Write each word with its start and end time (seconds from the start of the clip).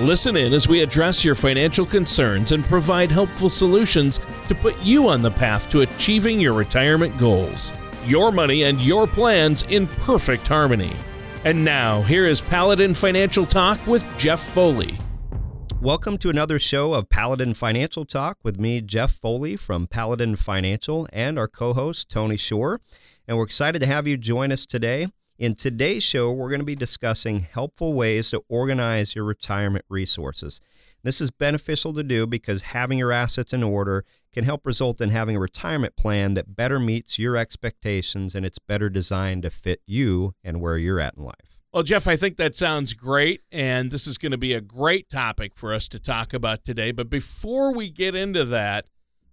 Listen 0.00 0.36
in 0.36 0.52
as 0.52 0.68
we 0.68 0.82
address 0.82 1.24
your 1.24 1.34
financial 1.34 1.86
concerns 1.86 2.52
and 2.52 2.62
provide 2.66 3.10
helpful 3.10 3.48
solutions 3.48 4.20
to 4.46 4.54
put 4.54 4.76
you 4.82 5.08
on 5.08 5.22
the 5.22 5.30
path 5.30 5.70
to 5.70 5.80
achieving 5.80 6.38
your 6.38 6.52
retirement 6.52 7.16
goals. 7.16 7.72
Your 8.04 8.30
money 8.30 8.64
and 8.64 8.78
your 8.82 9.06
plans 9.06 9.62
in 9.70 9.86
perfect 9.86 10.46
harmony. 10.46 10.92
And 11.44 11.64
now, 11.64 12.02
here 12.02 12.26
is 12.26 12.42
Paladin 12.42 12.92
Financial 12.92 13.46
Talk 13.46 13.84
with 13.86 14.06
Jeff 14.18 14.40
Foley. 14.40 14.98
Welcome 15.80 16.18
to 16.18 16.28
another 16.28 16.58
show 16.58 16.92
of 16.92 17.08
Paladin 17.08 17.54
Financial 17.54 18.04
Talk 18.04 18.36
with 18.42 18.60
me, 18.60 18.82
Jeff 18.82 19.12
Foley 19.12 19.56
from 19.56 19.86
Paladin 19.86 20.36
Financial, 20.36 21.08
and 21.10 21.38
our 21.38 21.48
co 21.48 21.72
host, 21.72 22.10
Tony 22.10 22.36
Shore. 22.36 22.82
And 23.26 23.38
we're 23.38 23.44
excited 23.44 23.78
to 23.78 23.86
have 23.86 24.06
you 24.06 24.18
join 24.18 24.52
us 24.52 24.66
today. 24.66 25.08
In 25.38 25.54
today's 25.54 26.02
show, 26.02 26.32
we're 26.32 26.48
going 26.48 26.60
to 26.60 26.64
be 26.64 26.74
discussing 26.74 27.40
helpful 27.40 27.92
ways 27.92 28.30
to 28.30 28.42
organize 28.48 29.14
your 29.14 29.26
retirement 29.26 29.84
resources. 29.90 30.62
This 31.02 31.20
is 31.20 31.30
beneficial 31.30 31.92
to 31.92 32.02
do 32.02 32.26
because 32.26 32.62
having 32.62 32.98
your 32.98 33.12
assets 33.12 33.52
in 33.52 33.62
order 33.62 34.06
can 34.32 34.44
help 34.44 34.64
result 34.64 34.98
in 34.98 35.10
having 35.10 35.36
a 35.36 35.40
retirement 35.40 35.94
plan 35.94 36.32
that 36.34 36.56
better 36.56 36.80
meets 36.80 37.18
your 37.18 37.36
expectations 37.36 38.34
and 38.34 38.46
it's 38.46 38.58
better 38.58 38.88
designed 38.88 39.42
to 39.42 39.50
fit 39.50 39.82
you 39.84 40.34
and 40.42 40.62
where 40.62 40.78
you're 40.78 41.00
at 41.00 41.18
in 41.18 41.24
life. 41.24 41.58
Well, 41.70 41.82
Jeff, 41.82 42.08
I 42.08 42.16
think 42.16 42.38
that 42.38 42.56
sounds 42.56 42.94
great. 42.94 43.42
And 43.52 43.90
this 43.90 44.06
is 44.06 44.16
going 44.16 44.32
to 44.32 44.38
be 44.38 44.54
a 44.54 44.62
great 44.62 45.10
topic 45.10 45.54
for 45.54 45.74
us 45.74 45.86
to 45.88 46.00
talk 46.00 46.32
about 46.32 46.64
today. 46.64 46.92
But 46.92 47.10
before 47.10 47.74
we 47.74 47.90
get 47.90 48.14
into 48.14 48.46
that, 48.46 48.86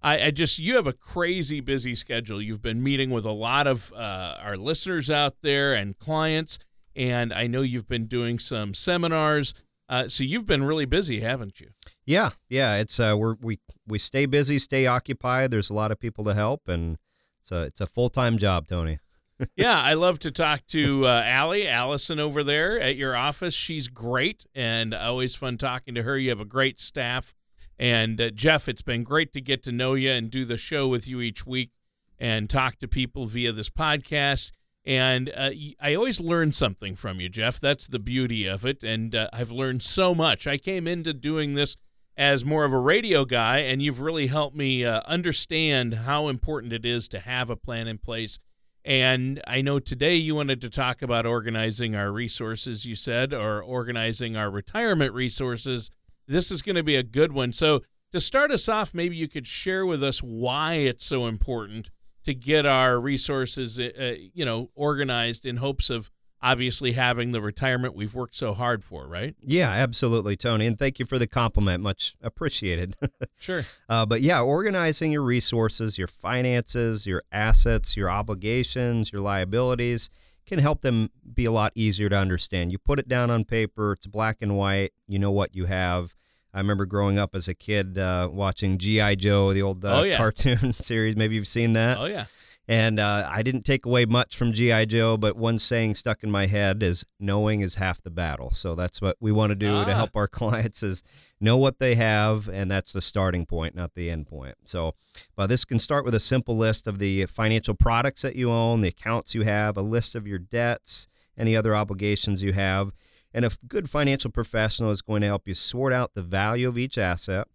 I, 0.04 0.26
I, 0.26 0.32
just 0.32 0.60
you 0.60 0.76
have 0.76 0.86
a 0.86 0.94
crazy 0.94 1.62
busy 1.62 1.96
schedule. 1.96 2.42
You've 2.42 2.62
been 2.62 2.84
meeting 2.84 3.10
with 3.10 3.26
a 3.26 3.32
lot 3.32 3.68
of 3.68 3.94
uh, 3.94 4.38
our 4.42 4.58
listeners 4.58 5.10
out 5.10 5.36
there 5.42 5.74
and 5.74 5.98
clients, 5.98 6.60
and 6.96 7.34
I 7.34 7.48
know 7.48 7.62
you've 7.62 7.88
been 7.88 8.08
doing 8.08 8.38
some 8.38 8.74
seminars. 8.74 9.54
Uh, 9.88 10.08
so 10.08 10.24
you've 10.24 10.46
been 10.46 10.64
really 10.64 10.86
busy, 10.86 11.22
haven't 11.22 11.60
you? 11.60 11.70
Yeah, 12.06 12.32
yeah. 12.50 12.76
It's 12.76 13.00
uh, 13.00 13.16
we're, 13.18 13.36
we 13.42 13.60
we 13.88 14.00
stay 14.00 14.26
busy, 14.26 14.60
stay 14.60 14.86
occupied. 14.86 15.52
There's 15.52 15.70
a 15.70 15.74
lot 15.74 15.92
of 15.92 16.00
people 16.00 16.24
to 16.26 16.34
help, 16.34 16.68
and 16.68 16.98
it's 17.42 17.52
a 17.52 17.62
it's 17.64 17.82
a 17.82 17.88
full 17.88 18.10
time 18.10 18.38
job, 18.38 18.68
Tony. 18.68 19.00
yeah, 19.56 19.82
I 19.82 19.94
love 19.94 20.20
to 20.20 20.32
talk 20.32 20.66
to 20.68 21.08
uh, 21.08 21.24
Allie, 21.26 21.68
Allison 21.68 22.20
over 22.20 22.44
there 22.44 22.80
at 22.80 22.96
your 22.96 23.16
office. 23.16 23.54
She's 23.54 23.88
great, 23.88 24.46
and 24.54 24.94
always 24.94 25.36
fun 25.36 25.58
talking 25.58 25.96
to 25.96 26.04
her. 26.04 26.18
You 26.18 26.30
have 26.30 26.42
a 26.42 26.46
great 26.46 26.80
staff 26.80 27.34
and 27.80 28.20
uh, 28.22 28.30
Jeff, 28.30 28.70
it's 28.70 28.82
been 28.82 29.04
great 29.04 29.34
to 29.34 29.42
get 29.42 29.64
to 29.64 29.72
know 29.72 29.94
you 29.94 30.12
and 30.12 30.30
do 30.30 30.46
the 30.46 30.58
show 30.58 30.88
with 30.88 31.08
you 31.08 31.22
each 31.22 31.46
week 31.46 31.72
and 32.20 32.50
talk 32.50 32.80
to 32.80 32.88
people 32.88 33.26
via 33.26 33.52
this 33.52 33.70
podcast. 33.70 34.52
And 34.86 35.32
uh, 35.36 35.52
I 35.80 35.96
always 35.96 36.20
learn 36.20 36.52
something 36.52 36.96
from 36.96 37.20
you, 37.20 37.30
Jeff. 37.30 37.60
That's 37.60 37.88
the 37.88 38.00
beauty 38.00 38.46
of 38.46 38.66
it. 38.66 38.84
And 38.84 39.16
uh, 39.16 39.30
I've 39.32 39.52
learned 39.52 39.82
so 39.82 40.14
much. 40.14 40.46
I 40.46 40.58
came 40.58 40.88
into 40.88 41.14
doing 41.14 41.54
this 41.54 41.78
as 42.16 42.46
more 42.46 42.64
of 42.64 42.74
a 42.74 42.80
radio 42.80 43.26
guy, 43.26 43.60
and 43.60 43.82
you've 43.82 44.00
really 44.00 44.28
helped 44.28 44.56
me 44.56 44.86
uh, 44.86 45.02
understand 45.06 45.94
how 45.94 46.28
important 46.28 46.74
it 46.74 46.86
is 46.86 47.08
to 47.10 47.20
have 47.20 47.50
a 47.50 47.56
plan 47.56 47.88
in 47.88 47.98
place. 47.98 48.40
And 48.86 49.42
I 49.48 49.62
know 49.62 49.80
today 49.80 50.16
you 50.16 50.36
wanted 50.36 50.60
to 50.62 50.70
talk 50.70 51.02
about 51.02 51.26
organizing 51.26 51.96
our 51.96 52.12
resources, 52.12 52.86
you 52.86 52.96
said, 52.96 53.34
or 53.34 53.64
organizing 53.64 54.36
our 54.36 54.50
retirement 54.50 55.14
resources 55.14 55.90
this 56.28 56.52
is 56.52 56.62
going 56.62 56.76
to 56.76 56.84
be 56.84 56.96
a 56.96 57.04
good 57.04 57.32
one. 57.32 57.52
So, 57.52 57.82
to 58.12 58.22
start 58.22 58.52
us 58.52 58.70
off, 58.70 58.94
maybe 58.94 59.16
you 59.16 59.28
could 59.28 59.48
share 59.48 59.88
with 59.88 60.04
us 60.04 60.20
why 60.20 60.76
it's 60.76 61.04
so 61.04 61.26
important 61.26 61.90
to 62.26 62.34
get 62.34 62.66
our 62.66 63.00
resources, 63.00 63.80
uh, 63.80 64.16
you 64.34 64.46
know, 64.46 64.70
organized 64.76 65.48
in 65.48 65.58
hopes 65.58 65.90
of 65.90 66.12
obviously 66.44 66.92
having 66.92 67.32
the 67.32 67.42
retirement 67.42 67.96
we've 67.96 68.14
worked 68.14 68.36
so 68.36 68.54
hard 68.54 68.84
for, 68.84 69.08
right? 69.08 69.36
Yeah, 69.42 69.70
absolutely, 69.70 70.36
Tony. 70.36 70.68
And 70.68 70.78
thank 70.78 71.00
you 71.00 71.06
for 71.06 71.18
the 71.18 71.26
compliment. 71.26 71.82
Much 71.82 72.16
appreciated. 72.22 72.96
sure. 73.40 73.66
Uh, 73.90 74.06
but 74.06 74.22
yeah, 74.22 74.42
organizing 74.42 75.12
your 75.12 75.24
resources, 75.24 75.98
your 75.98 76.08
finances, 76.08 77.08
your 77.08 77.24
assets, 77.32 77.98
your 77.98 78.10
obligations, 78.10 79.12
your 79.12 79.22
liabilities 79.22 80.10
can 80.46 80.60
help 80.60 80.82
them 80.82 81.10
be 81.34 81.46
a 81.46 81.52
lot 81.52 81.72
easier 81.76 82.10
to 82.10 82.16
understand. 82.16 82.72
You 82.72 82.78
put 82.78 83.00
it 83.00 83.08
down 83.08 83.32
on 83.32 83.46
paper, 83.46 83.94
it's 83.94 84.08
black 84.08 84.38
and 84.42 84.58
white, 84.58 84.92
you 85.08 85.20
know 85.20 85.32
what 85.32 85.56
you 85.56 85.66
have. 85.66 86.16
I 86.54 86.60
remember 86.60 86.86
growing 86.86 87.18
up 87.18 87.34
as 87.34 87.48
a 87.48 87.56
kid 87.56 87.98
uh, 87.98 88.30
watching 88.32 88.78
G.I. 88.78 89.16
Joe, 89.16 89.54
the 89.54 89.64
old 89.64 89.84
uh, 89.84 90.00
oh, 90.00 90.04
yeah. 90.04 90.18
cartoon 90.18 90.74
series. 90.74 91.16
Maybe 91.16 91.36
you've 91.36 91.48
seen 91.48 91.74
that. 91.74 91.98
Oh, 91.98 92.06
yeah. 92.06 92.26
And 92.68 92.98
uh, 92.98 93.30
I 93.30 93.44
didn't 93.44 93.64
take 93.64 93.86
away 93.86 94.06
much 94.06 94.38
from 94.38 94.54
G.I. 94.54 94.86
Joe, 94.86 95.18
but 95.18 95.36
one 95.36 95.60
saying 95.60 95.96
stuck 95.96 96.24
in 96.24 96.32
my 96.32 96.46
head 96.46 96.82
is 96.82 97.06
knowing 97.20 97.60
is 97.60 97.76
half 97.76 98.02
the 98.02 98.10
battle. 98.10 98.52
So 98.52 98.74
that's 98.74 99.02
what 99.02 99.18
we 99.20 99.34
want 99.34 99.50
to 99.50 99.56
do 99.56 99.76
ah. 99.76 99.86
to 99.86 99.94
help 99.94 100.16
our 100.16 100.28
clients 100.30 100.82
is 100.82 101.04
know 101.42 101.58
what 101.58 101.80
they 101.80 101.96
have, 101.96 102.48
and 102.48 102.72
that's 102.72 102.94
the 102.94 103.02
starting 103.02 103.46
point, 103.46 103.76
not 103.76 103.96
the 103.96 104.10
end 104.10 104.28
point. 104.28 104.56
So 104.64 104.96
but 105.36 105.48
this 105.48 105.66
can 105.66 105.80
start 105.80 106.06
with 106.06 106.16
a 106.16 106.20
simple 106.20 106.56
list 106.56 106.88
of 106.88 107.00
the 107.00 107.26
financial 107.26 107.74
products 107.74 108.22
that 108.22 108.36
you 108.36 108.50
own, 108.50 108.82
the 108.82 108.90
accounts 108.90 109.36
you 109.36 109.44
have, 109.44 109.78
a 109.78 109.82
list 109.82 110.16
of 110.16 110.26
your 110.26 110.40
debts, 110.40 111.08
any 111.38 111.56
other 111.56 111.76
obligations 111.76 112.44
you 112.44 112.54
have. 112.54 112.92
And 113.34 113.46
a 113.46 113.52
good 113.68 113.90
financial 113.90 114.32
professional 114.32 114.92
is 114.92 115.02
going 115.02 115.22
to 115.22 115.28
help 115.28 115.48
you 115.48 115.56
sort 115.56 115.92
out 115.92 116.14
the 116.14 116.22
value 116.22 116.68
of 116.68 116.78
each 116.78 116.98
asset, 116.98 117.48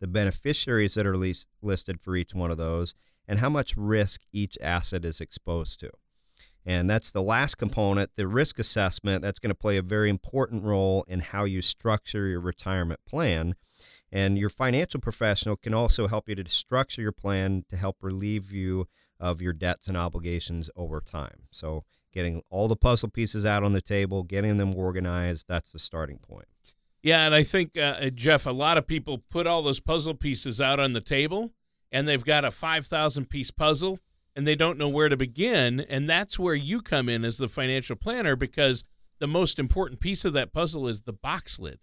the 0.00 0.08
beneficiaries 0.08 0.94
that 0.94 1.06
are 1.06 1.16
listed 1.62 2.00
for 2.00 2.16
each 2.16 2.34
one 2.34 2.50
of 2.50 2.58
those, 2.58 2.94
and 3.30 3.38
how 3.38 3.48
much 3.48 3.76
risk 3.76 4.22
each 4.32 4.58
asset 4.60 5.04
is 5.04 5.20
exposed 5.20 5.78
to. 5.78 5.88
And 6.66 6.90
that's 6.90 7.12
the 7.12 7.22
last 7.22 7.54
component, 7.58 8.10
the 8.16 8.26
risk 8.26 8.58
assessment. 8.58 9.22
That's 9.22 9.38
going 9.38 9.50
to 9.50 9.54
play 9.54 9.76
a 9.76 9.82
very 9.82 10.10
important 10.10 10.64
role 10.64 11.04
in 11.06 11.20
how 11.20 11.44
you 11.44 11.62
structure 11.62 12.26
your 12.26 12.40
retirement 12.40 12.98
plan. 13.08 13.54
And 14.10 14.36
your 14.36 14.50
financial 14.50 14.98
professional 14.98 15.54
can 15.54 15.72
also 15.72 16.08
help 16.08 16.28
you 16.28 16.34
to 16.34 16.50
structure 16.50 17.00
your 17.00 17.12
plan 17.12 17.64
to 17.70 17.76
help 17.76 17.98
relieve 18.02 18.50
you 18.50 18.88
of 19.20 19.40
your 19.40 19.52
debts 19.52 19.86
and 19.86 19.96
obligations 19.96 20.68
over 20.74 21.00
time. 21.00 21.44
So, 21.52 21.84
getting 22.12 22.42
all 22.50 22.66
the 22.66 22.74
puzzle 22.74 23.10
pieces 23.10 23.46
out 23.46 23.62
on 23.62 23.72
the 23.72 23.80
table, 23.80 24.24
getting 24.24 24.56
them 24.56 24.74
organized, 24.74 25.46
that's 25.46 25.70
the 25.70 25.78
starting 25.78 26.18
point. 26.18 26.46
Yeah, 27.00 27.26
and 27.26 27.34
I 27.34 27.44
think, 27.44 27.78
uh, 27.78 28.10
Jeff, 28.10 28.44
a 28.44 28.50
lot 28.50 28.76
of 28.76 28.88
people 28.88 29.18
put 29.30 29.46
all 29.46 29.62
those 29.62 29.78
puzzle 29.78 30.14
pieces 30.14 30.60
out 30.60 30.80
on 30.80 30.94
the 30.94 31.00
table 31.00 31.52
and 31.92 32.06
they've 32.06 32.24
got 32.24 32.44
a 32.44 32.50
5,000 32.50 33.28
piece 33.28 33.50
puzzle 33.50 33.98
and 34.36 34.46
they 34.46 34.54
don't 34.54 34.78
know 34.78 34.88
where 34.88 35.08
to 35.08 35.16
begin. 35.16 35.80
And 35.80 36.08
that's 36.08 36.38
where 36.38 36.54
you 36.54 36.82
come 36.82 37.08
in 37.08 37.24
as 37.24 37.38
the 37.38 37.48
financial 37.48 37.96
planner 37.96 38.36
because 38.36 38.84
the 39.18 39.26
most 39.26 39.58
important 39.58 40.00
piece 40.00 40.24
of 40.24 40.32
that 40.34 40.52
puzzle 40.52 40.88
is 40.88 41.02
the 41.02 41.12
box 41.12 41.58
lid. 41.58 41.80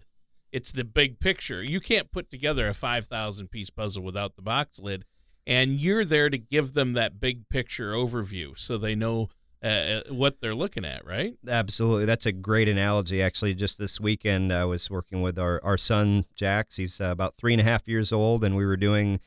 It's 0.52 0.72
the 0.72 0.84
big 0.84 1.20
picture. 1.20 1.62
You 1.62 1.80
can't 1.80 2.12
put 2.12 2.32
together 2.32 2.68
a 2.68 2.74
5,000 2.74 3.50
piece 3.50 3.70
puzzle 3.70 4.04
without 4.04 4.36
the 4.36 4.42
box 4.42 4.80
lid. 4.80 5.06
And 5.46 5.80
you're 5.80 6.06
there 6.06 6.30
to 6.30 6.38
give 6.38 6.74
them 6.74 6.94
that 6.94 7.20
big 7.20 7.48
picture 7.50 7.94
overview 7.94 8.58
so 8.58 8.78
they 8.78 8.96
know 8.96 9.30
uh, 9.64 9.68
uh 9.68 10.02
what 10.10 10.40
they're 10.40 10.56
looking 10.56 10.86
at, 10.86 11.06
right? 11.06 11.36
Absolutely. 11.48 12.06
That's 12.06 12.26
a 12.26 12.32
great 12.32 12.68
analogy. 12.68 13.22
Actually, 13.22 13.54
just 13.54 13.78
this 13.78 14.00
weekend, 14.00 14.54
I 14.54 14.66
was 14.66 14.90
working 14.90 15.22
with 15.22 15.40
our, 15.40 15.62
our 15.64 15.78
son, 15.78 16.26
Jax. 16.36 16.76
He's 16.76 17.00
uh, 17.02 17.10
about 17.12 17.38
three 17.38 17.54
and 17.54 17.62
a 17.62 17.64
half 17.64 17.88
years 17.88 18.12
old, 18.12 18.44
and 18.44 18.56
we 18.56 18.66
were 18.66 18.78
doing 18.78 19.20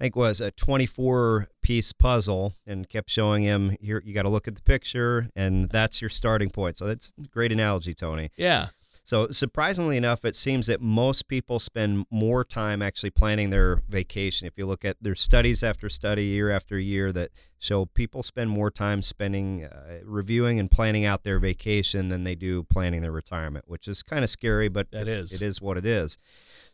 I 0.00 0.04
think 0.04 0.16
was 0.16 0.40
a 0.40 0.52
24 0.52 1.48
piece 1.60 1.92
puzzle 1.92 2.54
and 2.66 2.88
kept 2.88 3.10
showing 3.10 3.42
him 3.42 3.76
here 3.80 4.00
you 4.04 4.14
got 4.14 4.22
to 4.22 4.28
look 4.28 4.46
at 4.46 4.54
the 4.54 4.62
picture 4.62 5.28
and 5.34 5.68
that's 5.70 6.00
your 6.00 6.10
starting 6.10 6.50
point. 6.50 6.78
So 6.78 6.86
that's 6.86 7.12
a 7.22 7.26
great 7.26 7.50
analogy, 7.50 7.94
Tony. 7.94 8.30
Yeah. 8.36 8.68
So 9.08 9.28
surprisingly 9.28 9.96
enough, 9.96 10.22
it 10.26 10.36
seems 10.36 10.66
that 10.66 10.82
most 10.82 11.28
people 11.28 11.58
spend 11.60 12.04
more 12.10 12.44
time 12.44 12.82
actually 12.82 13.08
planning 13.08 13.48
their 13.48 13.76
vacation. 13.88 14.46
If 14.46 14.58
you 14.58 14.66
look 14.66 14.84
at 14.84 14.98
their 15.00 15.14
studies 15.14 15.64
after 15.64 15.88
study, 15.88 16.26
year 16.26 16.50
after 16.50 16.78
year, 16.78 17.10
that 17.12 17.30
show 17.58 17.86
people 17.86 18.22
spend 18.22 18.50
more 18.50 18.70
time 18.70 19.00
spending 19.00 19.64
uh, 19.64 20.00
reviewing 20.04 20.60
and 20.60 20.70
planning 20.70 21.06
out 21.06 21.22
their 21.22 21.38
vacation 21.38 22.08
than 22.08 22.24
they 22.24 22.34
do 22.34 22.64
planning 22.64 23.00
their 23.00 23.10
retirement, 23.10 23.64
which 23.66 23.88
is 23.88 24.02
kind 24.02 24.24
of 24.24 24.28
scary, 24.28 24.68
but 24.68 24.90
that 24.90 25.08
is. 25.08 25.32
it 25.32 25.40
is 25.40 25.62
what 25.62 25.78
it 25.78 25.86
is. 25.86 26.18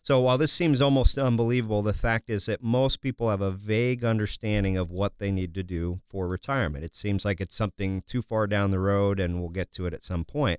So 0.03 0.21
while 0.21 0.37
this 0.37 0.53
seems 0.53 0.81
almost 0.81 1.17
unbelievable, 1.17 1.83
the 1.83 1.95
fact 1.95 2.29
is 2.29 2.47
that 2.47 2.65
most 2.65 3.01
people 3.01 3.31
have 3.31 3.41
a 3.41 3.53
vague 3.53 4.05
understanding 4.05 4.77
of 4.77 4.91
what 4.91 5.19
they 5.19 5.31
need 5.31 5.55
to 5.55 5.63
do 5.63 6.01
for 6.11 6.27
retirement. 6.27 6.85
It 6.85 6.97
seems 6.97 7.25
like 7.25 7.41
it's 7.41 7.55
something 7.55 8.03
too 8.09 8.23
far 8.23 8.49
down 8.49 8.73
the 8.73 8.81
road, 8.81 9.21
and 9.21 9.41
we'll 9.41 9.51
get 9.51 9.71
to 9.75 9.87
it 9.87 9.95
at 9.95 10.03
some 10.03 10.25
point. 10.25 10.59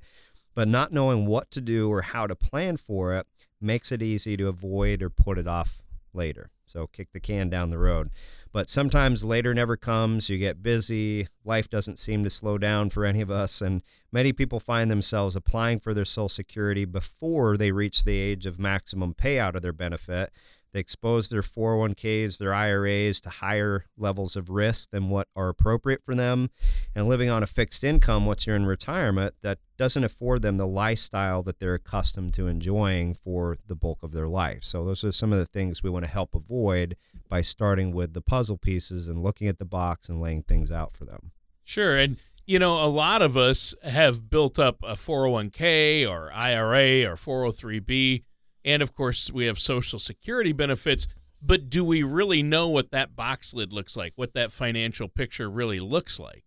But 0.56 0.68
not 0.68 0.92
knowing 0.92 1.26
what 1.26 1.52
to 1.52 1.62
do 1.62 1.92
or 1.92 2.02
how 2.02 2.26
to 2.26 2.36
plan 2.36 2.78
for 2.78 3.14
it 3.14 3.28
makes 3.62 3.92
it 3.92 4.02
easy 4.02 4.36
to 4.38 4.48
avoid 4.48 5.04
or 5.04 5.10
put 5.10 5.38
it 5.38 5.48
off 5.48 5.84
later. 6.14 6.50
So 6.66 6.88
kick 6.88 7.12
the 7.14 7.20
can 7.20 7.50
down 7.50 7.70
the 7.70 7.78
road. 7.78 8.10
But 8.52 8.70
sometimes 8.70 9.24
later 9.24 9.54
never 9.54 9.78
comes. 9.78 10.30
You 10.30 10.38
get 10.38 10.64
busy. 10.64 11.28
Life 11.44 11.70
doesn't 11.70 12.00
seem 12.00 12.24
to 12.24 12.30
slow 12.30 12.58
down 12.58 12.90
for 12.90 13.06
any 13.06 13.22
of 13.22 13.30
us. 13.30 13.62
And 13.62 13.82
many 14.12 14.34
people 14.34 14.60
find 14.60 14.90
themselves 14.90 15.36
applying 15.36 15.80
for 15.80 15.94
their 15.94 16.06
Social 16.06 16.30
Security 16.30 16.86
before 16.86 17.58
they 17.58 17.72
reach 17.72 18.04
the 18.04 18.18
age 18.18 18.46
of 18.46 18.60
maximum 18.60 19.14
payout 19.14 19.56
of 19.56 19.62
their 19.62 19.74
benefit. 19.74 20.32
They 20.76 20.82
expose 20.82 21.30
their 21.30 21.42
401ks, 21.42 22.38
their 22.38 22.54
IRAs 22.54 23.22
to 23.22 23.30
higher 23.30 23.86
levels 23.98 24.36
of 24.36 24.50
risk 24.50 24.90
than 24.92 25.10
what 25.10 25.30
are 25.34 25.48
appropriate 25.48 26.02
for 26.04 26.16
them. 26.16 26.50
And 26.94 27.08
living 27.08 27.30
on 27.30 27.42
a 27.42 27.48
fixed 27.48 27.86
income 27.86 28.26
once 28.26 28.46
you're 28.46 28.58
in 28.58 28.66
retirement, 28.66 29.36
that 29.42 29.60
doesn't 29.78 30.04
afford 30.04 30.42
them 30.42 30.58
the 30.58 30.68
lifestyle 30.68 31.44
that 31.44 31.60
they're 31.60 31.76
accustomed 31.76 32.34
to 32.34 32.48
enjoying 32.48 33.14
for 33.14 33.58
the 33.66 33.76
bulk 33.76 34.04
of 34.04 34.12
their 34.12 34.28
life. 34.28 34.66
So, 34.66 34.84
those 34.84 35.06
are 35.06 35.14
some 35.14 35.32
of 35.32 35.40
the 35.40 35.46
things 35.46 35.82
we 35.82 35.90
want 35.90 36.04
to 36.04 36.12
help 36.12 36.36
avoid 36.36 36.98
by 37.30 37.42
starting 37.42 37.94
with 37.94 38.12
the 38.12 38.20
puzzle 38.20 38.58
pieces 38.58 39.08
and 39.08 39.24
looking 39.24 39.48
at 39.48 39.60
the 39.60 39.64
box 39.64 40.10
and 40.10 40.20
laying 40.20 40.44
things 40.44 40.72
out 40.72 40.94
for 40.94 41.06
them. 41.06 41.32
Sure. 41.64 41.96
And 41.96 42.18
you 42.46 42.60
know, 42.60 42.84
a 42.84 42.92
lot 42.92 43.22
of 43.22 43.38
us 43.38 43.74
have 43.82 44.30
built 44.30 44.60
up 44.60 44.80
a 44.84 44.96
401k 44.96 46.06
or 46.06 46.34
IRA 46.34 47.10
or 47.10 47.16
403b 47.16 48.24
and 48.66 48.82
of 48.82 48.94
course, 48.94 49.32
we 49.32 49.46
have 49.46 49.60
Social 49.60 50.00
Security 50.00 50.52
benefits. 50.52 51.08
But 51.42 51.70
do 51.70 51.86
we 51.86 52.02
really 52.02 52.42
know 52.42 52.68
what 52.68 52.90
that 52.92 53.16
box 53.16 53.54
lid 53.54 53.72
looks 53.72 53.96
like? 53.96 54.14
What 54.16 54.34
that 54.34 54.52
financial 54.52 55.08
picture 55.08 55.48
really 55.50 55.80
looks 55.80 56.20
like? 56.20 56.44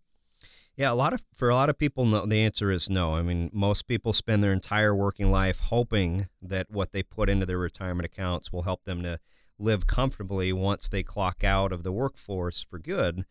Yeah, 0.75 0.91
a 0.91 0.93
lot 0.93 1.13
of 1.13 1.23
for 1.33 1.49
a 1.49 1.55
lot 1.55 1.69
of 1.69 1.77
people, 1.77 2.05
no, 2.05 2.25
the 2.25 2.41
answer 2.41 2.69
is 2.69 2.89
no. 2.89 3.15
I 3.15 3.21
mean, 3.21 3.49
most 3.53 3.87
people 3.87 4.13
spend 4.13 4.43
their 4.43 4.53
entire 4.53 4.93
working 4.93 5.31
life 5.31 5.59
hoping 5.59 6.27
that 6.41 6.69
what 6.69 6.91
they 6.91 7.03
put 7.03 7.29
into 7.29 7.45
their 7.45 7.57
retirement 7.57 8.05
accounts 8.05 8.51
will 8.51 8.63
help 8.63 8.83
them 8.83 9.01
to 9.03 9.19
live 9.57 9.87
comfortably 9.87 10.51
once 10.53 10.87
they 10.87 11.03
clock 11.03 11.43
out 11.43 11.71
of 11.71 11.83
the 11.83 11.91
workforce 11.91 12.61
for 12.61 12.79
good. 12.79 13.25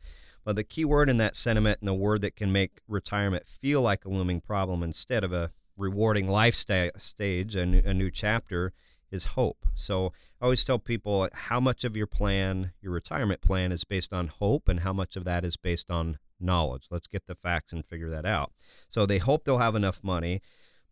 But 0.44 0.56
the 0.56 0.64
key 0.64 0.84
word 0.84 1.10
in 1.10 1.18
that 1.18 1.36
sentiment 1.36 1.78
and 1.80 1.88
the 1.88 1.94
word 1.94 2.20
that 2.22 2.36
can 2.36 2.52
make 2.52 2.80
retirement 2.86 3.48
feel 3.48 3.82
like 3.82 4.04
a 4.04 4.10
looming 4.10 4.40
problem 4.40 4.82
instead 4.82 5.24
of 5.24 5.32
a 5.32 5.52
rewarding 5.78 6.28
life 6.28 6.54
sta- 6.54 6.90
stage, 6.98 7.56
a, 7.56 7.62
a 7.62 7.94
new 7.94 8.10
chapter, 8.10 8.72
is 9.10 9.24
hope. 9.24 9.64
So 9.74 10.12
I 10.40 10.44
always 10.44 10.64
tell 10.64 10.78
people 10.78 11.28
how 11.32 11.60
much 11.60 11.84
of 11.84 11.96
your 11.96 12.06
plan, 12.06 12.72
your 12.82 12.92
retirement 12.92 13.40
plan, 13.40 13.72
is 13.72 13.84
based 13.84 14.12
on 14.12 14.26
hope 14.26 14.68
and 14.68 14.80
how 14.80 14.92
much 14.92 15.16
of 15.16 15.24
that 15.24 15.44
is 15.44 15.56
based 15.56 15.90
on 15.90 16.18
knowledge. 16.38 16.86
Let's 16.90 17.06
get 17.06 17.26
the 17.26 17.34
facts 17.34 17.72
and 17.72 17.86
figure 17.86 18.10
that 18.10 18.26
out. 18.26 18.52
So 18.88 19.06
they 19.06 19.18
hope 19.18 19.44
they'll 19.44 19.58
have 19.58 19.74
enough 19.74 20.04
money, 20.04 20.42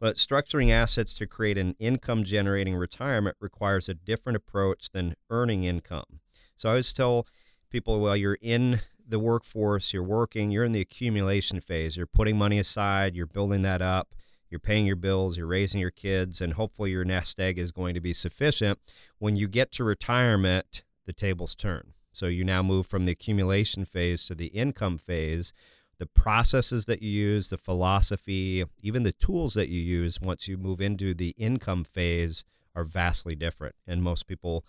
but 0.01 0.17
structuring 0.17 0.71
assets 0.71 1.15
to 1.15 1.27
create 1.27 1.59
an 1.59 1.75
income 1.79 2.25
generating 2.25 2.75
retirement 2.75 3.37
requires 3.41 3.89
a 3.89 3.95
different 3.95 4.37
approach 4.37 4.91
than 4.91 5.17
earning 5.31 5.65
income. 5.65 6.21
So 6.57 6.69
I 6.69 6.73
always 6.73 6.93
tell 6.93 7.27
people, 7.71 8.01
well, 8.01 8.17
you're 8.17 8.39
in 8.41 8.81
the 9.07 9.19
workforce, 9.19 9.93
you're 9.93 10.03
working, 10.03 10.51
you're 10.51 10.65
in 10.65 10.73
the 10.73 10.81
accumulation 10.81 11.61
phase, 11.61 11.97
you're 11.97 12.07
putting 12.07 12.37
money 12.37 12.59
aside, 12.59 13.15
you're 13.15 13.27
building 13.27 13.63
that 13.63 13.83
up 13.83 14.15
you're 14.51 14.61
paying 14.61 14.87
your 14.87 14.97
bills, 14.97 15.37
you're 15.37 15.47
raising 15.47 15.81
your 15.81 15.91
kids, 15.91 16.41
and 16.41 16.55
hopefully 16.55 16.91
your 16.91 17.05
nest 17.05 17.41
egg 17.41 17.59
is 17.59 17.73
going 17.73 17.95
to 17.95 18.01
be 18.01 18.15
sufficient. 18.15 18.79
When 19.19 19.37
you 19.37 19.49
get 19.49 19.73
to 19.73 19.85
retirement, 19.85 20.85
the 21.05 21.13
tables 21.13 21.55
turn. 21.55 21.93
So 22.13 22.27
you 22.27 22.45
now 22.45 22.63
move 22.63 22.87
from 22.87 23.05
the 23.05 23.13
accumulation 23.13 23.85
phase 23.85 24.25
to 24.27 24.35
the 24.35 24.47
income 24.47 24.99
phase. 24.99 25.53
The 25.99 26.07
processes 26.07 26.85
that 26.87 27.03
you 27.03 27.11
use, 27.11 27.51
the 27.51 27.59
philosophy, 27.59 28.65
even 28.83 29.03
the 29.03 29.13
tools 29.13 29.55
that 29.55 29.69
you 29.69 29.81
use 29.81 30.21
once 30.21 30.47
you 30.47 30.57
move 30.57 30.81
into 30.81 31.15
the 31.15 31.35
income 31.39 31.85
phase 31.85 32.45
are 32.75 32.85
vastly 32.85 33.35
different. 33.35 33.75
And 33.87 34.03
most 34.03 34.27
people 34.27 34.65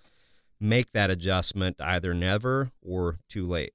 make 0.59 0.91
that 0.93 1.09
adjustment 1.09 1.77
either 1.79 2.13
never 2.13 2.71
or 2.81 3.19
too 3.29 3.45
late. 3.45 3.73